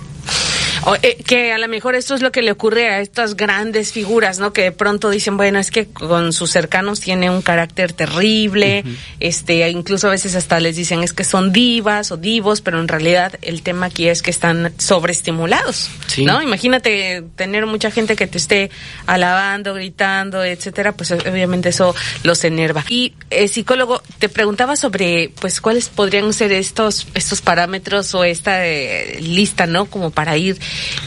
Eh, 1.03 1.23
que 1.27 1.53
a 1.53 1.59
lo 1.59 1.69
mejor 1.69 1.95
esto 1.95 2.15
es 2.15 2.23
lo 2.23 2.33
que 2.33 2.43
le 2.43 2.53
ocurre 2.53 2.89
a 2.89 3.01
estas 3.01 3.37
grandes 3.37 3.93
figuras, 3.93 4.39
¿no? 4.39 4.53
Que 4.53 4.63
de 4.63 4.73
pronto 4.73 5.11
dicen, 5.11 5.37
bueno, 5.37 5.59
es 5.59 5.71
que 5.71 5.87
con 5.87 6.33
sus 6.33 6.51
cercanos 6.51 7.01
tiene 7.01 7.31
un 7.31 7.43
carácter 7.43 7.93
terrible, 7.93 8.85
este, 9.21 9.69
incluso 9.71 10.09
a 10.09 10.11
veces 10.11 10.35
hasta 10.35 10.61
les 10.61 10.77
dicen 10.77 11.03
es 11.03 11.13
que 11.13 11.25
son 11.25 11.53
divas 11.53 12.11
o 12.13 12.17
divos, 12.17 12.61
pero 12.61 12.81
en 12.81 12.89
realidad 12.89 13.39
el 13.43 13.63
tema 13.63 13.87
aquí 13.87 14.09
es 14.09 14.23
que 14.23 14.31
están 14.31 14.73
sobreestimulados, 14.79 15.91
¿no? 16.19 16.43
Imagínate 16.43 17.25
tener 17.37 17.67
mucha 17.67 17.91
gente 17.91 18.17
que 18.17 18.27
te 18.27 18.39
esté 18.39 18.71
alabando, 19.07 19.75
gritando, 19.75 20.45
etcétera, 20.45 20.93
pues 20.93 21.11
obviamente 21.13 21.71
eso 21.71 21.95
los 22.23 22.45
enerva. 22.45 22.85
Y 22.89 23.15
eh, 23.31 23.49
psicólogo, 23.49 24.03
te 24.19 24.29
preguntaba 24.29 24.77
sobre, 24.77 25.31
pues, 25.41 25.61
cuáles 25.61 25.89
podrían 25.89 26.33
ser 26.33 26.53
estos, 26.53 27.07
estos 27.15 27.41
parámetros 27.41 28.15
o 28.15 28.25
esta 28.25 28.67
eh, 28.67 29.19
lista, 29.21 29.67
¿no? 29.67 29.87
Como 29.87 30.11
para 30.11 30.37
ir 30.37 30.59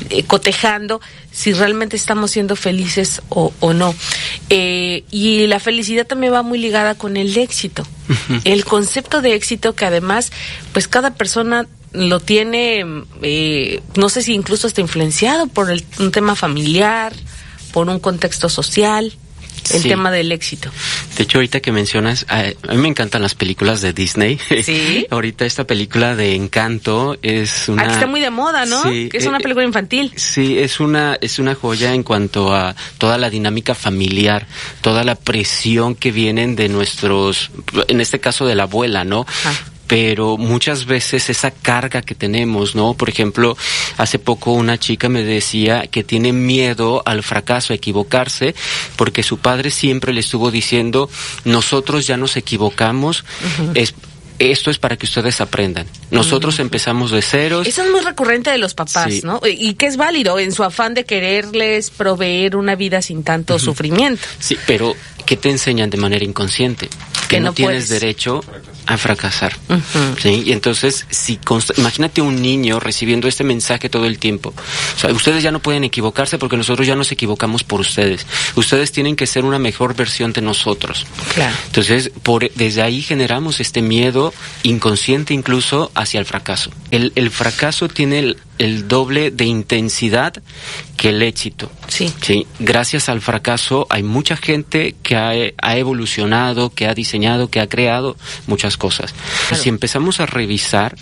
eh, 0.10 0.24
cotejando 0.24 1.02
si 1.32 1.54
realmente 1.54 1.96
estamos 1.96 2.32
siendo 2.32 2.56
felices 2.56 3.22
o, 3.30 3.54
no. 3.74 3.96
Eh, 4.50 5.04
y 5.12 5.48
la 5.48 5.60
felicidad 5.60 6.06
también 6.06 6.34
va 6.34 6.42
muy 6.42 6.60
ligada 6.60 6.96
con 6.96 7.18
el 7.18 7.38
éxito. 7.38 7.86
el 8.44 8.66
concepto 8.66 9.22
de 9.22 9.36
éxito 9.36 9.74
que 9.74 9.86
además, 9.86 10.32
pues 10.74 10.88
cada 10.88 11.14
persona 11.14 11.68
lo 11.92 12.20
tiene, 12.20 12.86
eh, 13.22 13.82
no 13.96 14.10
sé 14.10 14.22
si 14.22 14.34
incluso 14.34 14.68
está 14.68 14.82
influenciado 14.82 15.48
por 15.48 15.72
el, 15.72 15.84
un 16.00 16.12
tema 16.12 16.36
familiar, 16.36 17.14
por 17.72 17.88
un 17.90 18.00
contexto 18.00 18.50
social 18.50 19.14
el 19.74 19.84
tema 19.84 20.12
del 20.12 20.32
éxito. 20.32 20.72
De 21.18 21.24
hecho, 21.24 21.38
ahorita 21.38 21.60
que 21.60 21.72
mencionas, 21.72 22.26
a, 22.30 22.44
mí 22.44 22.78
me 22.78 22.88
encantan 22.88 23.22
las 23.22 23.36
películas 23.36 23.82
de 23.82 23.94
Disney. 23.94 24.40
Sí. 24.70 25.08
ahorita 25.10 25.46
esta 25.46 25.66
película 25.66 26.16
de 26.16 26.36
Encanto 26.36 27.18
es 27.22 27.70
una... 27.70 27.84
Aquí 27.84 27.94
está 27.94 28.08
muy 28.08 28.20
de 28.20 28.30
moda, 28.30 28.66
¿no? 28.66 28.84
Sí, 28.84 29.10
que 29.10 29.18
es 29.18 29.26
una 29.26 29.38
eh, 29.38 29.42
película 29.42 29.66
infantil. 29.66 30.12
Sí, 30.16 30.60
es 30.60 30.80
una, 30.80 31.18
es 31.22 31.40
una 31.40 31.56
joya 31.56 31.94
en 31.94 32.04
cuanto 32.04 32.54
a 32.54 32.76
toda 32.98 33.18
la 33.18 33.30
dinámica 33.30 33.74
familiar, 33.74 34.48
toda 34.82 35.04
la 35.04 35.16
presión 35.16 35.96
que 35.96 36.12
vienen 36.12 36.56
de 36.56 36.70
nuestros, 36.70 37.52
en 37.88 38.02
este 38.02 38.20
caso 38.20 38.46
de 38.46 38.56
la 38.56 38.64
abuela, 38.64 39.04
¿no? 39.06 39.26
Pero 39.90 40.38
muchas 40.38 40.86
veces 40.86 41.32
esa 41.32 41.50
carga 41.50 42.04
que 42.04 42.14
tenemos, 42.14 42.76
¿no? 42.76 42.94
Por 42.94 43.10
ejemplo, 43.10 43.58
hace 43.98 44.20
poco 44.20 44.52
una 44.52 44.78
chica 44.78 45.10
me 45.10 45.24
decía 45.24 45.88
que 45.88 46.04
tiene 46.04 46.32
miedo 46.32 47.02
al 47.08 47.24
fracaso, 47.24 47.74
a 47.74 47.76
equivocarse, 47.76 48.54
porque 48.96 49.24
su 49.24 49.40
padre 49.40 49.72
siempre 49.72 50.14
le 50.14 50.20
estuvo 50.20 50.52
diciendo, 50.52 51.10
nosotros 51.44 52.06
ya 52.06 52.18
nos 52.18 52.38
equivocamos, 52.38 53.26
es, 53.74 53.96
esto 54.38 54.70
es 54.70 54.78
para 54.78 54.96
que 54.96 55.08
ustedes 55.08 55.42
aprendan. 55.42 55.88
Nosotros 56.12 56.60
empezamos 56.60 57.10
de 57.10 57.24
ceros. 57.24 57.66
Eso 57.66 57.84
es 57.84 57.90
muy 57.90 58.02
recurrente 58.02 58.52
de 58.52 58.60
los 58.60 58.76
papás, 58.76 59.24
¿no? 59.24 59.42
Y 59.44 59.74
que 59.74 59.88
es 59.88 59.98
válido 59.98 60.38
en 60.38 60.52
su 60.52 60.64
afán 60.64 60.94
de 60.94 61.04
quererles 61.04 61.90
proveer 61.90 62.56
una 62.56 62.76
vida 62.76 63.02
sin 63.02 63.24
tanto 63.24 63.58
sufrimiento. 63.58 64.22
Sí, 64.38 64.56
pero 64.68 64.96
¿qué 65.30 65.38
te 65.38 65.52
enseñan 65.52 65.92
de 65.92 65.98
manera 65.98 66.26
inconsciente? 66.26 66.90
Que, 67.28 67.40
no, 67.40 67.54
tienes 67.54 67.88
derecho 67.88 68.44
a 68.88 68.98
fracasar. 68.98 69.56
¿sí? 70.18 70.42
Y 70.48 70.52
entonces, 70.54 71.06
si 71.12 71.40
imagínate 71.78 72.24
un 72.24 72.42
niño 72.42 72.80
recibiendo 72.80 73.28
este 73.28 73.44
mensaje 73.44 73.90
todo 73.90 74.08
el 74.08 74.18
tiempo. 74.18 74.52
O 74.96 75.00
sea, 75.00 75.14
ustedes 75.14 75.44
ya 75.44 75.52
no 75.52 75.60
pueden 75.60 75.84
equivocarse 75.84 76.40
porque 76.40 76.58
nosotros 76.58 76.88
ya 76.88 76.96
nos 76.96 77.12
equivocamos 77.12 77.64
por 77.64 77.80
ustedes. 77.80 78.26
Ustedes 78.56 78.92
tienen 78.92 79.16
que 79.16 79.28
ser 79.28 79.46
una 79.46 79.60
mejor 79.60 79.96
versión 79.96 80.34
de 80.34 80.42
nosotros. 80.42 81.06
Claro. 81.36 81.56
Entonces, 81.68 82.10
por, 82.24 82.52
desde 82.54 82.82
ahí 82.82 83.04
generamos 83.04 83.60
este 83.60 83.84
miedo 83.84 84.34
inconsciente 84.64 85.36
incluso 85.36 85.92
hacia 85.94 86.20
el 86.20 86.26
fracaso. 86.26 86.72
El, 86.90 87.14
el 87.14 87.30
fracaso 87.30 87.88
tiene 87.88 88.18
el, 88.18 88.38
el 88.60 88.88
doble 88.88 89.32
de 89.32 89.46
intensidad 89.46 90.34
que 90.98 91.10
el 91.10 91.22
éxito. 91.22 91.72
Sí. 91.88 92.14
sí. 92.22 92.46
Gracias 92.60 93.08
al 93.10 93.22
fracaso 93.22 93.88
hay 93.90 94.04
mucha 94.04 94.36
gente 94.36 94.96
que 95.02 95.16
ha, 95.16 95.32
ha 95.58 95.78
evolucionado, 95.78 96.70
que 96.70 96.86
ha 96.86 96.94
diseñado, 96.94 97.50
que 97.50 97.62
ha 97.62 97.68
creado 97.68 98.18
muchas 98.48 98.78
cosas. 98.78 99.16
Si 99.54 99.70
empezamos 99.70 100.20
a 100.20 100.26
revisar, 100.26 100.96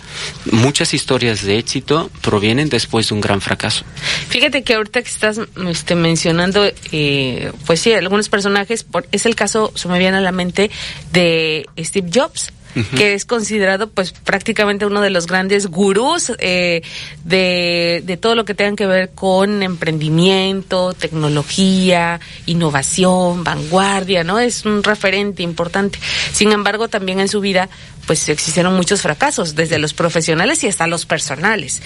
muchas 0.50 0.94
historias 0.94 1.42
de 1.42 1.58
éxito 1.58 2.10
provienen 2.22 2.68
después 2.68 3.08
de 3.08 3.14
un 3.16 3.20
gran 3.20 3.40
fracaso. 3.40 3.84
Fíjate 4.28 4.62
que 4.62 4.74
ahorita 4.74 5.02
que 5.02 5.08
estás 5.08 5.40
este, 5.66 5.96
mencionando, 5.96 6.64
eh, 6.92 7.52
pues 7.66 7.80
sí, 7.80 7.92
algunos 7.92 8.28
personajes, 8.28 8.86
es 9.10 9.26
el 9.26 9.34
caso, 9.34 9.72
se 9.74 9.88
me 9.88 9.98
viene 9.98 10.18
a 10.18 10.20
la 10.20 10.32
mente, 10.32 10.70
de 11.12 11.66
Steve 11.76 12.08
Jobs 12.14 12.52
que 12.96 13.14
es 13.14 13.24
considerado 13.24 13.90
pues 13.90 14.12
prácticamente 14.12 14.86
uno 14.86 15.00
de 15.00 15.10
los 15.10 15.26
grandes 15.26 15.66
gurús 15.66 16.32
eh, 16.38 16.82
de, 17.24 18.02
de, 18.04 18.16
todo 18.16 18.34
lo 18.34 18.44
que 18.44 18.54
tenga 18.54 18.76
que 18.76 18.86
ver 18.86 19.10
con 19.10 19.62
emprendimiento, 19.62 20.92
tecnología, 20.94 22.20
innovación, 22.46 23.44
vanguardia, 23.44 24.24
¿no? 24.24 24.38
Es 24.38 24.64
un 24.64 24.82
referente 24.82 25.42
importante. 25.42 25.98
Sin 26.32 26.52
embargo, 26.52 26.88
también 26.88 27.20
en 27.20 27.28
su 27.28 27.40
vida 27.40 27.68
pues 28.08 28.26
existieron 28.30 28.74
muchos 28.74 29.02
fracasos, 29.02 29.54
desde 29.54 29.78
los 29.78 29.92
profesionales 29.92 30.64
y 30.64 30.66
hasta 30.66 30.86
los 30.86 31.04
personales. 31.04 31.82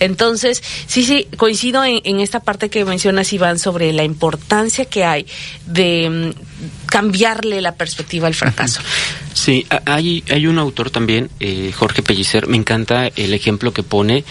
Entonces, 0.00 0.62
sí, 0.86 1.04
sí, 1.04 1.28
coincido 1.36 1.84
en, 1.84 2.00
en, 2.04 2.20
esta 2.20 2.40
parte 2.40 2.70
que 2.70 2.86
mencionas, 2.86 3.30
Iván, 3.34 3.58
sobre 3.58 3.92
la 3.92 4.02
importancia 4.02 4.86
que 4.86 5.04
hay 5.04 5.26
de 5.66 6.32
mm, 6.34 6.55
cambiarle 6.86 7.60
la 7.60 7.74
perspectiva 7.74 8.26
al 8.26 8.34
fracaso. 8.34 8.80
Sí, 9.36 9.66
hay, 9.84 10.24
hay 10.30 10.46
un 10.46 10.58
autor 10.58 10.90
también, 10.90 11.28
eh, 11.40 11.70
Jorge 11.76 12.02
Pellicer, 12.02 12.46
me 12.46 12.56
encanta 12.56 13.08
el 13.14 13.34
ejemplo 13.34 13.70
que 13.74 13.82
pone. 13.82 14.24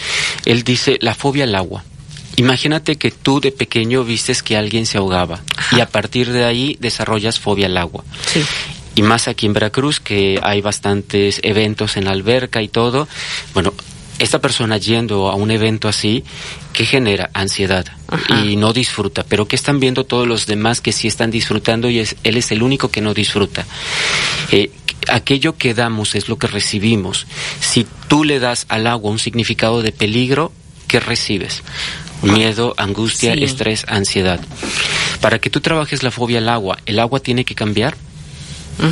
Él 0.44 0.64
dice 0.64 0.98
la 1.00 1.14
fobia 1.14 1.44
al 1.44 1.54
agua. 1.54 1.84
Imagínate 2.34 2.96
que 2.96 3.12
tú 3.12 3.40
de 3.40 3.52
pequeño 3.52 4.02
vistes 4.02 4.42
que 4.42 4.56
alguien 4.56 4.84
se 4.84 4.98
ahogaba 4.98 5.42
y 5.70 5.80
a 5.80 5.86
partir 5.86 6.32
de 6.32 6.44
ahí 6.44 6.76
desarrollas 6.80 7.38
fobia 7.38 7.66
al 7.66 7.76
agua. 7.78 8.04
Sí. 8.32 8.42
Y 8.96 9.02
más 9.02 9.28
aquí 9.28 9.46
en 9.46 9.52
Veracruz, 9.52 10.00
que 10.00 10.40
hay 10.42 10.60
bastantes 10.60 11.40
eventos 11.42 11.96
en 11.96 12.06
la 12.06 12.10
alberca 12.10 12.60
y 12.60 12.68
todo. 12.68 13.06
Bueno, 13.54 13.74
esta 14.18 14.40
persona 14.40 14.78
yendo 14.78 15.28
a 15.28 15.34
un 15.34 15.50
evento 15.50 15.88
así, 15.88 16.24
¿qué 16.72 16.86
genera? 16.86 17.30
Ansiedad 17.34 17.86
y 18.42 18.56
no 18.56 18.72
disfruta. 18.72 19.24
Pero 19.28 19.46
¿qué 19.46 19.56
están 19.56 19.80
viendo 19.80 20.04
todos 20.04 20.26
los 20.26 20.46
demás 20.46 20.80
que 20.80 20.92
sí 20.92 21.08
están 21.08 21.30
disfrutando 21.30 21.90
y 21.90 21.98
es, 21.98 22.16
él 22.24 22.36
es 22.36 22.50
el 22.52 22.62
único 22.62 22.90
que 22.90 23.00
no 23.00 23.14
disfruta? 23.14 23.66
Eh, 24.52 24.70
aquello 25.08 25.56
que 25.56 25.74
damos 25.74 26.14
es 26.14 26.28
lo 26.28 26.38
que 26.38 26.46
recibimos. 26.46 27.26
Si 27.60 27.86
tú 28.08 28.24
le 28.24 28.38
das 28.38 28.66
al 28.68 28.86
agua 28.86 29.10
un 29.10 29.18
significado 29.18 29.82
de 29.82 29.92
peligro, 29.92 30.52
¿qué 30.88 31.00
recibes? 31.00 31.62
Miedo, 32.22 32.74
angustia, 32.78 33.34
estrés, 33.34 33.84
ansiedad. 33.88 34.40
Para 35.20 35.38
que 35.38 35.50
tú 35.50 35.60
trabajes 35.60 36.02
la 36.02 36.10
fobia 36.10 36.38
al 36.38 36.48
agua, 36.48 36.78
¿el 36.86 36.98
agua 36.98 37.20
tiene 37.20 37.44
que 37.44 37.54
cambiar? 37.54 37.96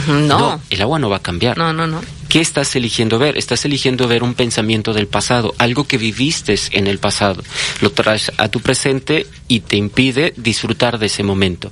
no. 0.09 0.61
el 0.71 0.83
agua 0.83 0.99
no 0.99 1.11
va 1.11 1.17
a 1.17 1.23
cambiar. 1.23 1.59
No, 1.59 1.73
no, 1.73 1.87
no. 1.87 2.01
¿Qué 2.35 2.41
estás 2.41 2.75
eligiendo 2.75 3.21
ver? 3.21 3.39
Estás 3.39 3.65
eligiendo 3.65 4.09
ver 4.09 4.25
un 4.25 4.35
pensamiento 4.35 4.93
del 4.93 5.07
pasado, 5.07 5.55
algo 5.57 5.87
que 5.87 5.99
viviste 5.99 6.57
en 6.73 6.89
el 6.89 6.99
pasado. 6.99 7.45
Lo 7.81 7.93
traes 7.93 8.33
a 8.39 8.49
tu 8.49 8.59
presente 8.59 9.29
y 9.47 9.61
te 9.61 9.77
impide 9.77 10.35
disfrutar 10.37 10.99
de 10.99 11.07
ese 11.07 11.23
momento. 11.23 11.71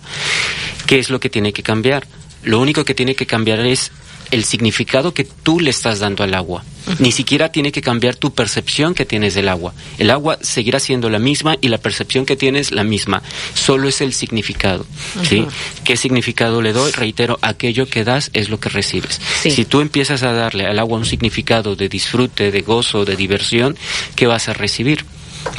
¿Qué 0.87 1.00
es 1.00 1.11
lo 1.11 1.19
que 1.19 1.31
tiene 1.31 1.52
que 1.52 1.64
cambiar? 1.64 2.07
Lo 2.45 2.61
único 2.61 2.85
que 2.85 2.95
tiene 2.95 3.16
que 3.16 3.26
cambiar 3.26 3.59
es 3.66 3.90
el 4.33 4.45
significado 4.45 5.15
que 5.15 5.25
tú 5.25 5.61
le 5.61 5.71
estás 5.71 6.01
dando 6.01 6.25
al 6.25 6.35
agua. 6.35 6.65
Ni 6.99 7.12
siquiera 7.12 7.53
tiene 7.53 7.71
que 7.71 7.81
cambiar 7.81 8.17
tu 8.17 8.33
percepción 8.33 8.95
que 8.95 9.05
tienes 9.05 9.35
del 9.35 9.49
agua. 9.49 9.73
El 9.99 10.11
agua 10.11 10.39
seguirá 10.41 10.81
siendo 10.81 11.11
la 11.11 11.21
misma 11.21 11.57
y 11.61 11.69
la 11.69 11.79
percepción 11.79 12.27
que 12.27 12.35
tienes 12.35 12.73
la 12.73 12.83
misma. 12.83 13.23
Solo 13.55 13.89
es 13.89 14.01
el 14.01 14.12
significado. 14.12 14.85
¿sí? 15.29 15.47
¿Qué 15.85 15.97
significado 15.97 16.61
le 16.61 16.73
doy? 16.73 16.91
Reitero, 16.91 17.39
aquello 17.43 17.87
que 17.87 18.05
das 18.05 18.31
es 18.33 18.49
lo 18.49 18.59
que 18.59 18.71
recibes. 18.71 19.21
Si 19.43 19.65
tú 19.65 19.81
empiezas 19.81 20.23
a 20.23 20.33
darle 20.33 20.67
al 20.67 20.79
agua 20.79 20.99
un 20.99 21.07
significado 21.07 21.77
de 21.77 21.89
disfrute, 21.89 22.51
de 22.51 22.62
gozo, 22.62 23.05
de 23.05 23.17
diversión, 23.17 23.77
¿qué 24.17 24.27
vas 24.27 24.49
a 24.49 24.55
recibir? 24.55 25.05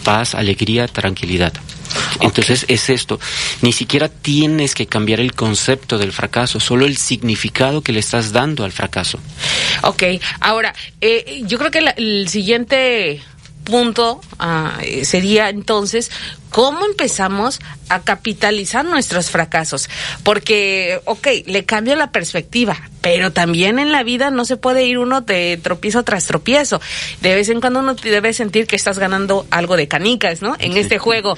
Paz, 0.04 0.36
alegría, 0.36 0.88
tranquilidad. 0.88 1.54
Entonces 2.22 2.66
es 2.68 2.90
esto, 2.90 3.20
ni 3.62 3.72
siquiera 3.72 4.10
tienes 4.10 4.76
que 4.76 4.88
cambiar 4.88 5.20
el 5.20 5.34
concepto 5.34 5.98
del 5.98 6.12
fracaso, 6.12 6.60
solo 6.60 6.86
el 6.86 6.98
significado 6.98 7.82
que 7.82 7.92
le 7.92 8.00
estás 8.00 8.32
dando 8.32 8.64
al 8.64 8.72
fracaso. 8.72 9.20
Ok, 9.84 10.04
ahora, 10.40 10.74
eh, 11.02 11.42
yo 11.46 11.58
creo 11.58 11.72
que 11.72 11.80
el 11.98 12.28
siguiente 12.30 13.22
punto 13.64 14.22
ah, 14.40 14.78
sería 15.04 15.50
entonces 15.50 16.12
cómo 16.50 16.86
empezamos 16.86 17.60
a 17.90 18.02
capitalizar 18.02 18.86
nuestros 18.86 19.32
fracasos. 19.32 19.90
Porque, 20.24 21.02
ok, 21.06 21.28
le 21.48 21.66
cambio 21.66 21.96
la 21.96 22.12
perspectiva, 22.12 22.90
pero 23.02 23.32
también 23.32 23.80
en 23.80 23.92
la 23.92 24.04
vida 24.04 24.30
no 24.30 24.46
se 24.46 24.58
puede 24.58 24.86
ir 24.86 25.00
uno 25.00 25.22
de 25.22 25.60
tropiezo 25.62 26.04
tras 26.04 26.28
tropiezo. 26.28 26.80
De 27.22 27.34
vez 27.34 27.50
en 27.50 27.60
cuando 27.60 27.80
uno 27.80 27.96
debe 27.96 28.34
sentir 28.34 28.68
que 28.68 28.76
estás 28.76 29.00
ganando 29.00 29.48
algo 29.50 29.76
de 29.76 29.88
canicas, 29.88 30.42
¿no? 30.42 30.56
En 30.60 30.78
este 30.78 31.00
juego. 31.00 31.36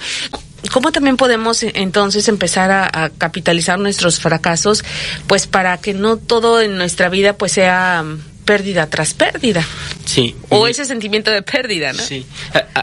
¿Cómo 0.71 0.91
también 0.91 1.15
podemos 1.15 1.63
eh, 1.63 1.71
entonces 1.75 2.27
empezar 2.27 2.71
a, 2.71 3.09
capitalizar 3.17 3.79
nuestros 3.79 4.19
fracasos, 4.19 4.83
pues 5.27 5.47
para 5.47 5.77
que 5.77 5.93
no 5.93 6.17
todo 6.17 6.59
en 6.59 6.77
nuestra 6.77 7.07
vida 7.09 7.33
pues 7.33 7.53
sea 7.53 8.03
pérdida 8.45 8.87
tras 8.87 9.13
pérdida. 9.13 9.65
Sí. 10.05 10.35
O 10.49 10.67
ese 10.67 10.85
sentimiento 10.85 11.31
de 11.31 11.41
pérdida, 11.41 11.91
¿no? 11.91 12.01
Sí. 12.01 12.25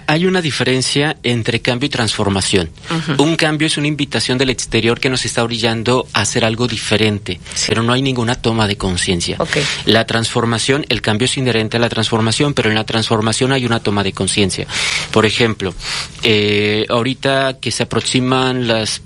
Hay 0.07 0.27
una 0.27 0.43
diferencia 0.43 1.17
entre 1.23 1.61
cambio 1.61 1.87
y 1.87 1.91
transformación. 1.91 2.71
Un 3.19 3.37
cambio 3.37 3.67
es 3.67 3.79
una 3.79 3.87
invitación 3.87 4.37
del 4.39 4.51
exterior 4.51 5.01
que 5.01 5.09
nos 5.09 5.25
está 5.25 5.43
brillando 5.45 6.07
a 6.13 6.23
hacer 6.23 6.45
algo 6.45 6.67
diferente, 6.67 7.41
pero 7.69 7.83
no 7.83 7.93
hay 7.93 8.03
ninguna 8.03 8.35
toma 8.35 8.67
de 8.67 8.77
conciencia. 8.77 9.39
La 9.87 10.05
transformación, 10.07 10.85
el 10.89 11.01
cambio 11.01 11.27
es 11.27 11.37
inherente 11.39 11.77
a 11.77 11.81
la 11.81 11.89
transformación, 11.89 12.55
pero 12.55 12.69
en 12.69 12.75
la 12.75 12.85
transformación 12.85 13.53
hay 13.53 13.65
una 13.65 13.81
toma 13.81 14.03
de 14.03 14.13
conciencia. 14.13 14.67
Por 15.13 15.25
ejemplo, 15.25 15.75
eh, 16.23 16.87
ahorita 16.89 17.59
que 17.61 17.71
se 17.71 17.85
aproximan 17.85 18.67
las 18.67 19.01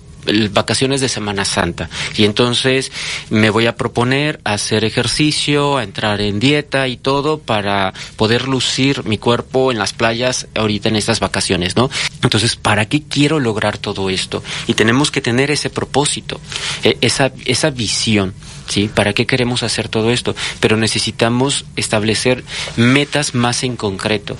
vacaciones 0.50 1.00
de 1.00 1.08
Semana 1.08 1.44
Santa. 1.44 1.88
Y 2.16 2.24
entonces 2.24 2.92
me 3.30 3.50
voy 3.50 3.66
a 3.66 3.76
proponer 3.76 4.40
hacer 4.44 4.84
ejercicio, 4.84 5.76
a 5.76 5.82
entrar 5.82 6.20
en 6.20 6.40
dieta 6.40 6.88
y 6.88 6.96
todo 6.96 7.38
para 7.38 7.92
poder 8.16 8.48
lucir 8.48 9.04
mi 9.04 9.18
cuerpo 9.18 9.72
en 9.72 9.78
las 9.78 9.92
playas 9.92 10.48
ahorita 10.54 10.88
en 10.88 10.96
estas 10.96 11.20
vacaciones, 11.20 11.76
¿no? 11.76 11.90
Entonces, 12.22 12.56
¿para 12.56 12.86
qué 12.86 13.02
quiero 13.02 13.40
lograr 13.40 13.78
todo 13.78 14.10
esto? 14.10 14.42
Y 14.66 14.74
tenemos 14.74 15.10
que 15.10 15.20
tener 15.20 15.50
ese 15.50 15.70
propósito, 15.70 16.40
e, 16.82 16.98
esa, 17.00 17.32
esa 17.44 17.70
visión. 17.70 18.34
¿sí? 18.68 18.90
¿Para 18.92 19.12
qué 19.12 19.26
queremos 19.26 19.62
hacer 19.62 19.88
todo 19.88 20.10
esto? 20.10 20.34
Pero 20.60 20.76
necesitamos 20.76 21.64
establecer 21.76 22.44
metas 22.76 23.34
más 23.34 23.62
en 23.62 23.76
concreto, 23.76 24.36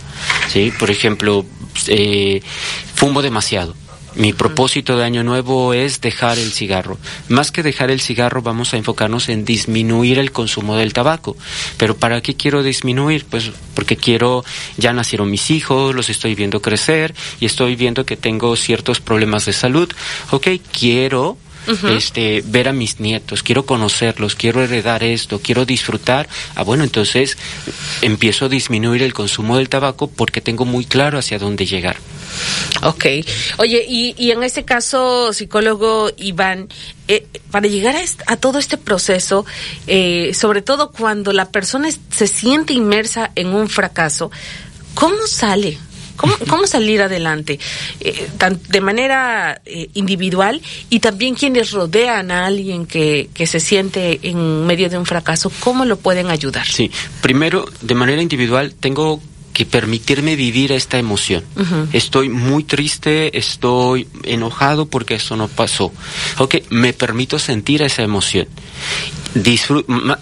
¿sí? 0.49 0.73
Por 0.79 0.91
ejemplo, 0.91 1.45
eh, 1.87 2.43
fumo 2.95 3.23
demasiado. 3.23 3.75
Mi 4.17 4.33
propósito 4.33 4.97
de 4.97 5.05
año 5.05 5.23
nuevo 5.23 5.75
es 5.75 6.01
dejar 6.01 6.39
el 6.39 6.51
cigarro. 6.53 6.99
Más 7.29 7.53
que 7.53 7.63
dejar 7.63 7.91
el 7.91 8.01
cigarro, 8.01 8.41
vamos 8.41 8.73
a 8.73 8.79
enfocarnos 8.79 9.29
en 9.29 9.45
disminuir 9.45 10.19
el 10.19 10.33
consumo 10.33 10.75
del 10.77 10.95
tabaco. 10.95 11.37
Pero 11.77 11.99
¿para 11.99 12.23
qué 12.23 12.35
quiero 12.35 12.63
disminuir? 12.63 13.27
Pues 13.27 13.51
porque 13.75 13.97
quiero, 13.97 14.43
ya 14.79 14.95
nacieron 14.95 15.31
mis 15.31 15.51
hijos, 15.51 15.95
los 15.95 16.09
estoy 16.09 16.35
viendo 16.35 16.63
crecer 16.63 17.15
y 17.41 17.45
estoy 17.45 17.77
viendo 17.77 18.07
que 18.07 18.17
tengo 18.17 18.57
ciertos 18.57 19.01
problemas 19.01 19.45
de 19.45 19.53
salud. 19.53 19.93
Ok, 20.31 20.49
quiero 20.73 21.37
este, 21.91 22.43
ver 22.47 22.69
a 22.69 22.73
mis 22.73 23.01
nietos, 23.01 23.43
quiero 23.43 23.67
conocerlos, 23.67 24.35
quiero 24.35 24.63
heredar 24.63 25.03
esto, 25.03 25.41
quiero 25.43 25.65
disfrutar, 25.65 26.29
ah, 26.55 26.63
bueno, 26.63 26.85
entonces 26.85 27.37
empiezo 28.03 28.47
a 28.47 28.49
disminuir 28.49 29.03
el 29.03 29.13
consumo 29.13 29.57
del 29.59 29.69
tabaco 29.69 30.09
porque 30.09 30.41
tengo 30.41 30.65
muy 30.65 30.85
claro 30.85 31.19
hacia 31.19 31.39
dónde 31.39 31.67
llegar. 31.67 31.97
Ok. 32.83 33.07
Oye, 33.59 33.85
y, 33.89 34.15
y 34.19 34.31
en 34.31 34.43
este 34.43 34.65
caso, 34.65 35.33
psicólogo 35.33 36.11
Iván, 36.17 36.69
eh, 37.09 37.27
para 37.51 37.69
llegar 37.69 37.97
a, 38.27 38.37
todo 38.37 38.59
este 38.59 38.77
proceso, 38.77 39.47
eh, 39.87 40.33
sobre 40.35 40.63
todo 40.63 40.91
cuando 40.91 41.33
la 41.33 41.51
persona 41.51 41.89
se 42.11 42.27
siente 42.27 42.73
inmersa 42.73 43.31
en 43.35 43.49
un 43.49 43.69
fracaso, 43.69 44.31
¿cómo 44.95 45.27
sale? 45.27 45.79
¿Cómo, 46.17 46.67
salir 46.67 47.03
adelante? 47.03 47.59
Eh, 48.01 48.29
de 48.69 48.81
manera 48.81 49.61
eh, 49.65 49.89
individual 49.95 50.61
y 50.91 51.01
también 51.01 51.35
quienes 51.35 51.71
rodean 51.71 52.31
a 52.31 52.47
alguien 52.47 52.87
que, 52.87 53.29
que 53.35 53.47
se 53.47 53.61
siente 53.61 54.21
en 54.23 54.67
medio 54.67 54.89
de 54.89 54.99
un 54.99 55.07
fracaso, 55.07 55.53
¿cómo 55.61 55.85
lo 55.85 55.97
pueden 55.99 56.31
ayudar? 56.31 56.67
Sí, 56.67 56.91
primero, 57.21 57.67
de 57.83 57.95
manera 57.95 58.23
individual, 58.23 58.75
tengo 58.79 59.21
que 59.57 59.65
permitirme 59.65 60.37
vivir 60.37 60.71
esta 60.71 60.99
emoción. 60.99 61.43
Estoy 61.95 62.29
muy 62.29 62.63
triste, 62.63 63.39
estoy 63.39 64.07
enojado 64.25 64.85
porque 64.85 65.15
eso 65.15 65.35
no 65.35 65.49
pasó. 65.49 65.95
Ok, 66.37 66.57
me 66.69 66.93
permito 66.93 67.39
sentir 67.39 67.81
esa 67.81 68.03
emoción. 68.03 68.47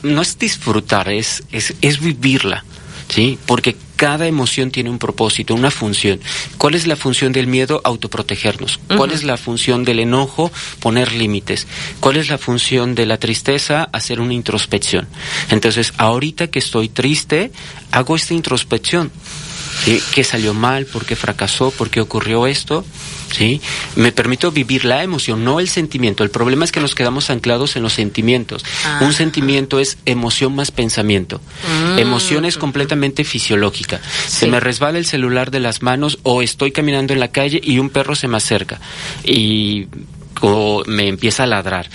no 0.02 0.22
es 0.22 0.38
disfrutar, 0.38 1.08
es, 1.08 1.42
es, 1.50 1.74
es 1.80 1.98
vivirla. 1.98 2.64
¿Sí? 3.14 3.38
Porque 3.46 3.76
cada 3.94 4.26
emoción 4.26 4.72
tiene 4.72 4.90
un 4.90 4.98
propósito, 4.98 5.54
una 5.54 5.70
función. 5.70 6.18
¿Cuál 6.58 6.74
es 6.74 6.88
la 6.88 6.96
función 6.96 7.32
del 7.32 7.46
miedo? 7.46 7.80
Autoprotegernos. 7.84 8.80
¿Cuál 8.96 9.12
es 9.12 9.22
la 9.22 9.36
función 9.36 9.84
del 9.84 10.00
enojo? 10.00 10.50
Poner 10.80 11.12
límites. 11.12 11.68
¿Cuál 12.00 12.16
es 12.16 12.28
la 12.28 12.38
función 12.38 12.96
de 12.96 13.06
la 13.06 13.18
tristeza? 13.18 13.88
Hacer 13.92 14.18
una 14.18 14.34
introspección. 14.34 15.06
Entonces, 15.50 15.92
ahorita 15.96 16.48
que 16.48 16.58
estoy 16.58 16.88
triste, 16.88 17.52
hago 17.92 18.16
esta 18.16 18.34
introspección. 18.34 19.12
¿Qué 19.84 20.24
salió 20.24 20.54
mal? 20.54 20.86
¿Por 20.86 21.04
qué 21.04 21.14
fracasó? 21.16 21.70
¿Por 21.70 21.90
qué 21.90 22.00
ocurrió 22.00 22.46
esto? 22.46 22.84
¿Sí? 23.32 23.60
Me 23.96 24.12
permito 24.12 24.52
vivir 24.52 24.84
la 24.84 25.02
emoción, 25.02 25.44
no 25.44 25.60
el 25.60 25.68
sentimiento. 25.68 26.22
El 26.22 26.30
problema 26.30 26.64
es 26.64 26.72
que 26.72 26.80
nos 26.80 26.94
quedamos 26.94 27.30
anclados 27.30 27.76
en 27.76 27.82
los 27.82 27.92
sentimientos. 27.92 28.64
Un 29.00 29.08
ah. 29.08 29.12
sentimiento 29.12 29.80
es 29.80 29.98
emoción 30.06 30.54
más 30.54 30.70
pensamiento. 30.70 31.40
Mm. 31.68 31.98
Emoción 31.98 32.44
es 32.44 32.56
completamente 32.56 33.24
fisiológica. 33.24 34.00
Se 34.28 34.46
me 34.46 34.60
resbala 34.60 34.98
el 34.98 35.04
celular 35.04 35.50
de 35.50 35.60
las 35.60 35.82
manos 35.82 36.18
o 36.22 36.42
estoy 36.42 36.70
caminando 36.70 37.12
en 37.12 37.20
la 37.20 37.28
calle 37.28 37.60
y 37.62 37.78
un 37.78 37.90
perro 37.90 38.14
se 38.14 38.28
me 38.28 38.36
acerca. 38.36 38.80
Y 39.24 39.88
me 40.86 41.08
empieza 41.08 41.44
a 41.44 41.46
ladrar. 41.46 41.88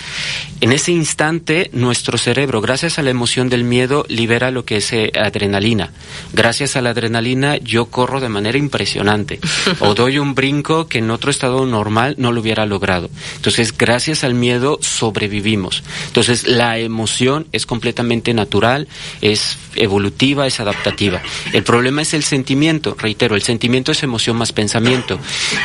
En 0.60 0.72
ese 0.72 0.92
instante, 0.92 1.70
nuestro 1.72 2.18
cerebro, 2.18 2.60
gracias 2.60 2.98
a 2.98 3.02
la 3.02 3.10
emoción 3.10 3.48
del 3.48 3.64
miedo, 3.64 4.04
libera 4.08 4.50
lo 4.50 4.66
que 4.66 4.76
es 4.76 4.92
eh, 4.92 5.10
adrenalina. 5.18 5.90
Gracias 6.34 6.76
a 6.76 6.82
la 6.82 6.90
adrenalina, 6.90 7.56
yo 7.56 7.86
corro 7.86 8.20
de 8.20 8.28
manera 8.28 8.58
impresionante. 8.58 9.40
o 9.80 9.94
doy 9.94 10.18
un 10.18 10.34
brinco 10.34 10.86
que 10.86 10.98
en 10.98 11.10
otro 11.10 11.30
estado 11.30 11.64
normal 11.64 12.16
no 12.18 12.30
lo 12.30 12.42
hubiera 12.42 12.66
logrado. 12.66 13.08
Entonces, 13.36 13.76
gracias 13.76 14.22
al 14.22 14.34
miedo, 14.34 14.78
sobrevivimos. 14.82 15.82
Entonces, 16.08 16.46
la 16.46 16.78
emoción 16.78 17.46
es 17.52 17.64
completamente 17.64 18.34
natural, 18.34 18.86
es 19.22 19.56
evolutiva, 19.76 20.46
es 20.46 20.60
adaptativa. 20.60 21.22
El 21.52 21.62
problema 21.62 22.02
es 22.02 22.12
el 22.12 22.22
sentimiento. 22.22 22.96
Reitero, 22.98 23.34
el 23.34 23.42
sentimiento 23.42 23.92
es 23.92 24.02
emoción 24.02 24.36
más 24.36 24.52
pensamiento. 24.52 25.18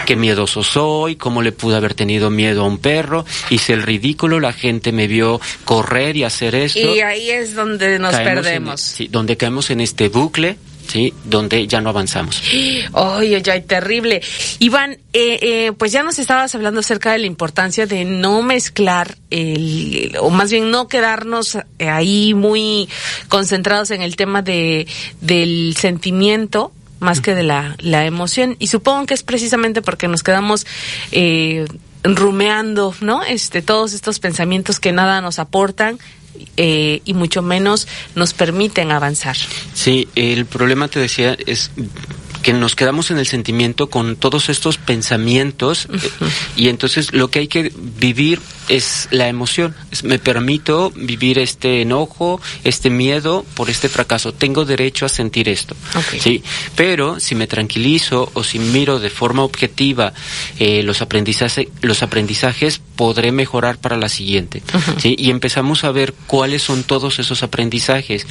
Qué 0.05 0.15
miedoso 0.15 0.63
soy, 0.63 1.15
cómo 1.15 1.41
le 1.41 1.51
pude 1.51 1.75
haber 1.75 1.95
tenido 1.95 2.29
miedo 2.29 2.64
un 2.65 2.77
perro, 2.77 3.25
hice 3.49 3.73
el 3.73 3.83
ridículo, 3.83 4.39
la 4.39 4.53
gente 4.53 4.91
me 4.91 5.07
vio 5.07 5.39
correr 5.63 6.17
y 6.17 6.23
hacer 6.23 6.55
esto. 6.55 6.79
Y 6.79 6.99
ahí 7.01 7.29
es 7.29 7.55
donde 7.55 7.99
nos 7.99 8.15
perdemos. 8.15 8.81
sí, 8.81 9.07
donde 9.07 9.37
caemos 9.37 9.69
en 9.69 9.81
este 9.81 10.09
bucle 10.09 10.57
¿sí? 10.87 11.13
Donde 11.23 11.67
ya 11.67 11.81
no 11.81 11.89
avanzamos. 11.89 12.41
Oye, 12.93 13.41
ya 13.41 13.59
terrible. 13.61 14.21
Iván, 14.59 14.93
eh, 15.13 15.39
eh, 15.41 15.71
pues 15.77 15.91
ya 15.91 16.03
nos 16.03 16.19
estabas 16.19 16.53
hablando 16.55 16.79
acerca 16.79 17.11
de 17.11 17.19
la 17.19 17.25
importancia 17.25 17.85
de 17.85 18.05
no 18.05 18.41
mezclar 18.41 19.17
el, 19.29 20.15
o 20.19 20.29
más 20.29 20.51
bien 20.51 20.71
no 20.71 20.87
quedarnos 20.87 21.57
ahí 21.79 22.33
muy 22.33 22.89
concentrados 23.29 23.91
en 23.91 24.01
el 24.01 24.15
tema 24.15 24.41
de, 24.41 24.87
del 25.21 25.75
sentimiento 25.77 26.71
más 26.99 27.21
que 27.21 27.35
de 27.35 27.43
la, 27.43 27.75
la 27.79 28.05
emoción. 28.05 28.55
Y 28.59 28.67
supongo 28.67 29.05
que 29.05 29.13
es 29.13 29.23
precisamente 29.23 29.81
porque 29.81 30.07
nos 30.07 30.23
quedamos 30.23 30.65
eh, 31.11 31.65
rumeando, 32.05 32.93
¿no? 33.01 33.23
Este, 33.23 33.61
todos 33.61 33.93
estos 33.93 34.19
pensamientos 34.19 34.79
que 34.79 34.91
nada 34.91 35.21
nos 35.21 35.39
aportan, 35.39 35.97
eh, 36.57 37.01
y 37.05 37.13
mucho 37.13 37.41
menos 37.41 37.87
nos 38.13 38.33
permiten 38.33 38.91
avanzar. 38.91 39.37
Sí, 39.73 40.07
el 40.15 40.45
problema 40.45 40.87
te 40.87 40.99
decía 40.99 41.37
es 41.45 41.71
que 42.45 42.53
nos 42.53 42.75
quedamos 42.75 43.09
en 43.09 43.17
el 43.17 43.25
sentimiento 43.25 43.89
con 43.89 44.17
todos 44.17 44.49
estos 44.49 44.77
pensamientos 44.77 45.87
eh, 45.91 45.97
y 46.55 46.69
entonces 46.69 47.11
lo 47.11 47.31
que 47.31 47.39
hay 47.39 47.47
que 47.47 47.73
vivir 47.75 48.39
es 48.69 49.07
la 49.09 49.27
emoción. 49.27 49.75
me 50.03 50.19
permito 50.19 50.91
vivir 50.95 51.39
este 51.39 51.81
enojo, 51.81 52.39
este 52.63 52.91
miedo 52.91 53.45
por 53.55 53.71
este 53.71 53.89
fracaso. 53.89 54.31
Tengo 54.31 54.63
derecho 54.63 55.07
a 55.07 55.09
sentir 55.09 55.49
esto. 55.49 55.75
Sí, 56.19 56.43
pero 56.75 57.19
si 57.19 57.33
me 57.33 57.47
tranquilizo 57.47 58.29
o 58.33 58.43
si 58.43 58.59
miro 58.59 58.99
de 58.99 59.09
forma 59.09 59.43
objetiva 59.43 60.13
eh, 60.59 60.83
los 60.83 61.01
aprendizajes, 61.01 61.67
los 61.81 62.03
aprendizajes 62.03 62.79
podré 62.95 63.31
mejorar 63.31 63.77
para 63.77 63.97
la 63.97 64.09
siguiente. 64.09 64.61
¿sí? 64.97 65.15
Y 65.17 65.29
empezamos 65.29 65.83
a 65.83 65.91
ver 65.91 66.13
cuáles 66.27 66.61
son 66.61 66.83
todos 66.83 67.19
esos 67.19 67.43
aprendizajes. 67.43 68.25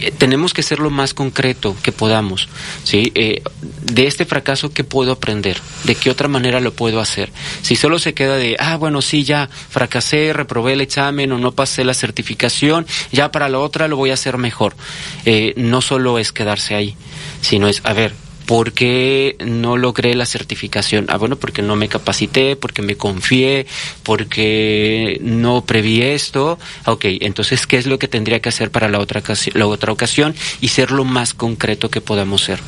Eh, 0.00 0.12
tenemos 0.16 0.54
que 0.54 0.62
ser 0.62 0.78
lo 0.78 0.90
más 0.90 1.14
concreto 1.14 1.76
que 1.82 1.92
podamos. 1.92 2.48
¿sí? 2.84 3.12
Eh, 3.14 3.42
de 3.60 4.06
este 4.06 4.24
fracaso, 4.24 4.72
¿qué 4.72 4.84
puedo 4.84 5.12
aprender? 5.12 5.60
¿De 5.84 5.94
qué 5.94 6.10
otra 6.10 6.28
manera 6.28 6.60
lo 6.60 6.72
puedo 6.72 7.00
hacer? 7.00 7.30
Si 7.62 7.76
solo 7.76 7.98
se 7.98 8.14
queda 8.14 8.36
de, 8.36 8.56
ah, 8.58 8.76
bueno, 8.76 9.02
sí, 9.02 9.24
ya 9.24 9.48
fracasé, 9.70 10.32
reprobé 10.32 10.74
el 10.74 10.80
examen 10.80 11.32
o 11.32 11.38
no 11.38 11.52
pasé 11.52 11.84
la 11.84 11.94
certificación, 11.94 12.86
ya 13.12 13.30
para 13.30 13.48
la 13.48 13.58
otra 13.58 13.88
lo 13.88 13.96
voy 13.96 14.10
a 14.10 14.14
hacer 14.14 14.38
mejor. 14.38 14.74
Eh, 15.24 15.54
no 15.56 15.80
solo 15.80 16.18
es 16.18 16.32
quedarse 16.32 16.74
ahí, 16.74 16.96
sino 17.40 17.68
es, 17.68 17.80
a 17.84 17.92
ver, 17.92 18.14
¿Por 18.46 18.72
qué 18.72 19.36
no 19.44 19.76
logré 19.76 20.14
la 20.14 20.24
certificación? 20.24 21.06
Ah, 21.08 21.16
bueno, 21.16 21.34
porque 21.36 21.62
no 21.62 21.74
me 21.74 21.88
capacité, 21.88 22.54
porque 22.54 22.80
me 22.80 22.96
confié, 22.96 23.66
porque 24.04 25.18
no 25.20 25.64
preví 25.64 26.02
esto. 26.02 26.56
Ok, 26.86 27.06
entonces, 27.20 27.66
¿qué 27.66 27.76
es 27.76 27.86
lo 27.86 27.98
que 27.98 28.06
tendría 28.06 28.40
que 28.40 28.48
hacer 28.48 28.70
para 28.70 28.88
la 28.88 29.00
otra, 29.00 29.20
la 29.54 29.66
otra 29.66 29.92
ocasión 29.92 30.34
y 30.60 30.68
ser 30.68 30.92
lo 30.92 31.04
más 31.04 31.34
concreto 31.34 31.90
que 31.90 32.00
podamos 32.00 32.44
ser? 32.44 32.60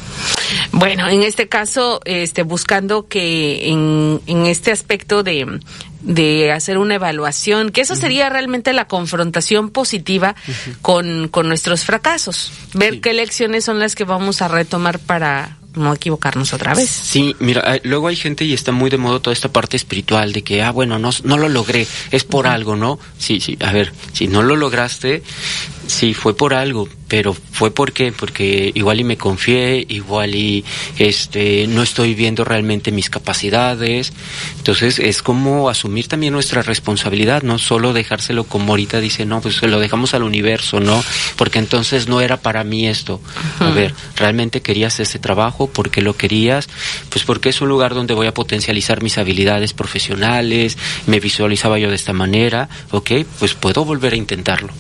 Bueno, 0.73 1.09
en 1.09 1.23
este 1.23 1.49
caso, 1.49 2.01
este, 2.05 2.43
buscando 2.43 3.09
que 3.09 3.69
en, 3.69 4.21
en 4.27 4.47
este 4.47 4.73
aspecto 4.73 5.23
de, 5.23 5.61
de 6.01 6.53
hacer 6.53 6.79
una 6.79 6.95
evaluación, 6.97 7.71
que 7.71 7.81
eso 7.81 7.97
sería 7.97 8.29
realmente 8.29 8.73
la 8.73 8.87
confrontación 8.87 9.71
positiva 9.71 10.35
con, 10.83 11.29
con 11.29 11.49
nuestros 11.49 11.85
fracasos, 11.85 12.53
ver 12.75 13.01
qué 13.01 13.13
lecciones 13.13 13.65
son 13.65 13.79
las 13.79 13.95
que 13.95 14.05
vamos 14.05 14.43
a 14.43 14.49
retomar 14.49 14.99
para 14.99 15.59
no 15.75 15.95
equivocarnos 15.95 16.53
otra 16.53 16.75
vez. 16.75 16.89
Sí, 16.89 17.37
mira, 17.39 17.79
luego 17.85 18.09
hay 18.09 18.17
gente 18.17 18.45
y 18.45 18.53
está 18.53 18.73
muy 18.73 18.91
de 18.91 18.99
moda 18.99 19.21
toda 19.21 19.33
esta 19.33 19.51
parte 19.51 19.77
espiritual 19.77 20.33
de 20.33 20.43
que, 20.43 20.63
ah, 20.63 20.71
bueno, 20.71 20.99
no, 20.99 21.11
no 21.25 21.37
lo 21.37 21.49
logré, 21.49 21.87
es 22.11 22.25
por 22.25 22.47
algo, 22.47 22.77
¿no? 22.77 22.99
Sí, 23.19 23.41
sí, 23.41 23.57
a 23.61 23.73
ver, 23.73 23.93
si 24.13 24.29
no 24.29 24.43
lo 24.43 24.57
lograste, 24.57 25.23
Sí, 25.89 26.13
fue 26.13 26.37
por 26.37 26.53
algo, 26.53 26.87
pero 27.09 27.33
fue 27.33 27.71
porque 27.71 28.13
porque 28.13 28.71
igual 28.75 29.01
y 29.01 29.05
me 29.05 29.17
confié, 29.17 29.87
igual 29.89 30.35
y 30.35 30.63
este 30.99 31.67
no 31.67 31.83
estoy 31.83 32.15
viendo 32.15 32.45
realmente 32.45 32.93
mis 32.93 33.09
capacidades. 33.09 34.13
Entonces, 34.59 34.99
es 34.99 35.23
como 35.23 35.71
asumir 35.71 36.07
también 36.07 36.35
nuestra 36.35 36.61
responsabilidad, 36.61 37.43
no 37.43 37.57
solo 37.59 37.95
dejárselo 37.95 38.45
como 38.45 38.73
ahorita 38.73 39.01
dice, 39.01 39.25
no, 39.25 39.41
pues 39.41 39.57
se 39.57 39.67
lo 39.67 39.81
dejamos 39.81 40.13
al 40.13 40.25
universo, 40.25 40.79
¿no? 40.79 41.03
Porque 41.37 41.59
entonces 41.59 42.07
no 42.07 42.21
era 42.21 42.37
para 42.37 42.65
mí 42.65 42.87
esto. 42.87 43.23
A 43.59 43.71
ver, 43.71 43.95
realmente 44.15 44.61
querías 44.61 45.01
ese 45.01 45.19
trabajo, 45.19 45.69
¿por 45.69 45.91
qué 45.91 46.03
lo 46.03 46.19
querías? 46.19 46.69
Pues 47.09 47.25
porque 47.25 47.49
es 47.49 47.63
un 47.63 47.71
lugar 47.71 47.95
donde 47.95 48.13
voy 48.13 48.27
a 48.27 48.35
potencializar 48.35 49.03
mis 49.03 49.17
habilidades 49.17 49.73
profesionales, 49.73 50.77
me 51.07 51.19
visualizaba 51.19 51.79
yo 51.79 51.89
de 51.89 51.97
esta 51.97 52.13
manera, 52.13 52.69
¿ok? 52.91 53.13
Pues 53.39 53.55
puedo 53.55 53.87
volver 53.87 54.13
a 54.13 54.17
intentarlo. 54.17 54.75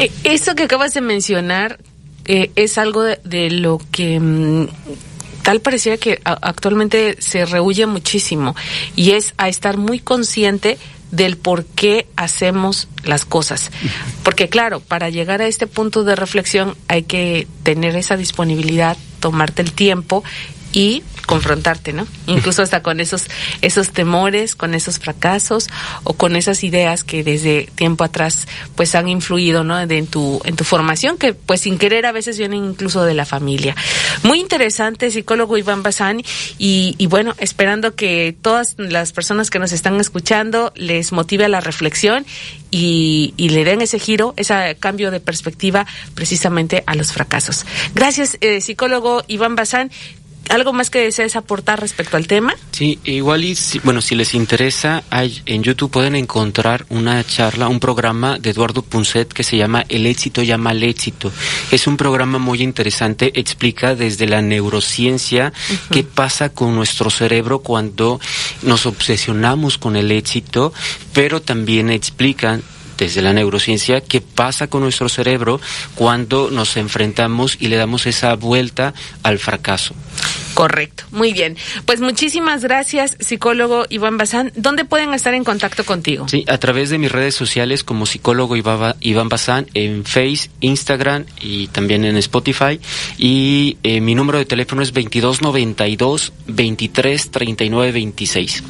Eh, 0.00 0.10
eso 0.24 0.54
que 0.54 0.62
acabas 0.62 0.94
de 0.94 1.02
mencionar 1.02 1.78
eh, 2.24 2.50
es 2.56 2.78
algo 2.78 3.02
de, 3.02 3.50
lo 3.50 3.80
que 3.90 4.18
mm, 4.18 4.68
tal 5.42 5.60
parecía 5.60 5.98
que 5.98 6.20
actualmente 6.24 7.20
se 7.20 7.44
rehuye 7.44 7.86
muchísimo 7.86 8.56
y 8.96 9.12
es 9.12 9.34
a 9.36 9.48
estar 9.48 9.76
muy 9.76 9.98
consciente 9.98 10.78
del 11.10 11.36
por 11.36 11.64
qué 11.64 12.06
hacemos 12.16 12.88
las 13.02 13.24
cosas. 13.24 13.70
Porque 14.22 14.48
claro, 14.48 14.80
para 14.80 15.10
llegar 15.10 15.42
a 15.42 15.48
este 15.48 15.66
punto 15.66 16.04
de 16.04 16.16
reflexión 16.16 16.76
hay 16.88 17.02
que 17.02 17.46
tener 17.62 17.96
esa 17.96 18.16
disponibilidad, 18.16 18.96
tomarte 19.18 19.60
el 19.60 19.72
tiempo 19.72 20.24
y 20.72 21.02
confrontarte, 21.26 21.92
¿no? 21.92 22.06
Incluso 22.26 22.62
hasta 22.62 22.82
con 22.82 23.00
esos 23.00 23.28
esos 23.62 23.90
temores, 23.90 24.54
con 24.54 24.74
esos 24.74 24.98
fracasos 24.98 25.68
o 26.04 26.14
con 26.14 26.36
esas 26.36 26.64
ideas 26.64 27.04
que 27.04 27.24
desde 27.24 27.68
tiempo 27.74 28.04
atrás 28.04 28.46
pues 28.74 28.94
han 28.94 29.08
influido, 29.08 29.64
¿no? 29.64 29.80
en 29.80 30.06
tu 30.06 30.40
en 30.44 30.56
tu 30.56 30.64
formación 30.64 31.16
que 31.16 31.34
pues 31.34 31.62
sin 31.62 31.78
querer 31.78 32.06
a 32.06 32.12
veces 32.12 32.38
vienen 32.38 32.64
incluso 32.64 33.04
de 33.04 33.14
la 33.14 33.24
familia. 33.24 33.74
Muy 34.22 34.40
interesante, 34.40 35.10
psicólogo 35.10 35.56
Iván 35.56 35.82
Bazán 35.82 36.22
y, 36.58 36.94
y 36.98 37.06
bueno, 37.06 37.34
esperando 37.38 37.94
que 37.94 38.34
todas 38.40 38.74
las 38.78 39.12
personas 39.12 39.50
que 39.50 39.58
nos 39.58 39.72
están 39.72 40.00
escuchando 40.00 40.72
les 40.76 41.12
motive 41.12 41.44
a 41.44 41.48
la 41.48 41.60
reflexión 41.60 42.24
y, 42.70 43.34
y, 43.36 43.48
le 43.48 43.64
den 43.64 43.82
ese 43.82 43.98
giro, 43.98 44.32
ese 44.36 44.76
cambio 44.78 45.10
de 45.10 45.18
perspectiva 45.18 45.86
precisamente 46.14 46.84
a 46.86 46.94
los 46.94 47.12
fracasos. 47.12 47.66
Gracias, 47.94 48.38
eh, 48.40 48.60
psicólogo 48.60 49.24
Iván 49.26 49.56
Bazán. 49.56 49.90
¿Algo 50.48 50.72
más 50.72 50.90
que 50.90 50.98
desees 50.98 51.36
aportar 51.36 51.80
respecto 51.80 52.16
al 52.16 52.26
tema? 52.26 52.54
Sí, 52.72 52.98
igual 53.04 53.44
y, 53.44 53.56
bueno, 53.84 54.00
si 54.00 54.14
les 54.16 54.34
interesa, 54.34 55.04
hay, 55.10 55.42
en 55.46 55.62
YouTube 55.62 55.90
pueden 55.90 56.16
encontrar 56.16 56.86
una 56.88 57.22
charla, 57.22 57.68
un 57.68 57.78
programa 57.78 58.38
de 58.38 58.50
Eduardo 58.50 58.82
Punset 58.82 59.32
que 59.32 59.44
se 59.44 59.56
llama 59.56 59.84
El 59.88 60.06
éxito 60.06 60.42
llama 60.42 60.70
al 60.70 60.82
éxito. 60.82 61.30
Es 61.70 61.86
un 61.86 61.96
programa 61.96 62.38
muy 62.38 62.62
interesante, 62.62 63.30
explica 63.38 63.94
desde 63.94 64.26
la 64.26 64.42
neurociencia 64.42 65.52
qué 65.90 66.02
pasa 66.02 66.48
con 66.48 66.74
nuestro 66.74 67.10
cerebro 67.10 67.60
cuando 67.60 68.20
nos 68.62 68.86
obsesionamos 68.86 69.78
con 69.78 69.94
el 69.94 70.10
éxito, 70.10 70.72
pero 71.12 71.40
también 71.40 71.90
explica 71.90 72.60
desde 73.00 73.22
la 73.22 73.32
neurociencia 73.32 74.02
qué 74.02 74.20
pasa 74.20 74.68
con 74.68 74.82
nuestro 74.82 75.08
cerebro 75.08 75.58
cuando 75.94 76.50
nos 76.50 76.76
enfrentamos 76.76 77.56
y 77.58 77.68
le 77.68 77.76
damos 77.76 78.06
esa 78.06 78.34
vuelta 78.36 78.94
al 79.22 79.38
fracaso. 79.38 79.94
Correcto, 80.54 81.04
muy 81.10 81.32
bien. 81.32 81.56
Pues 81.86 82.00
muchísimas 82.00 82.62
gracias, 82.62 83.16
psicólogo 83.18 83.86
Iván 83.88 84.18
Bazán. 84.18 84.52
¿Dónde 84.54 84.84
pueden 84.84 85.14
estar 85.14 85.32
en 85.32 85.44
contacto 85.44 85.84
contigo? 85.84 86.28
Sí, 86.28 86.44
a 86.46 86.58
través 86.58 86.90
de 86.90 86.98
mis 86.98 87.10
redes 87.10 87.34
sociales 87.34 87.82
como 87.84 88.04
psicólogo 88.04 88.54
Iván 88.56 89.28
Bazán 89.30 89.66
en 89.72 90.04
Face, 90.04 90.50
Instagram 90.60 91.24
y 91.40 91.68
también 91.68 92.04
en 92.04 92.18
Spotify. 92.18 92.78
Y 93.16 93.78
eh, 93.82 94.02
mi 94.02 94.14
número 94.14 94.38
de 94.38 94.44
teléfono 94.44 94.82
es 94.82 94.92
2292 94.92 96.32
23 96.46 97.30
39 97.30 97.92
26. 97.92 98.64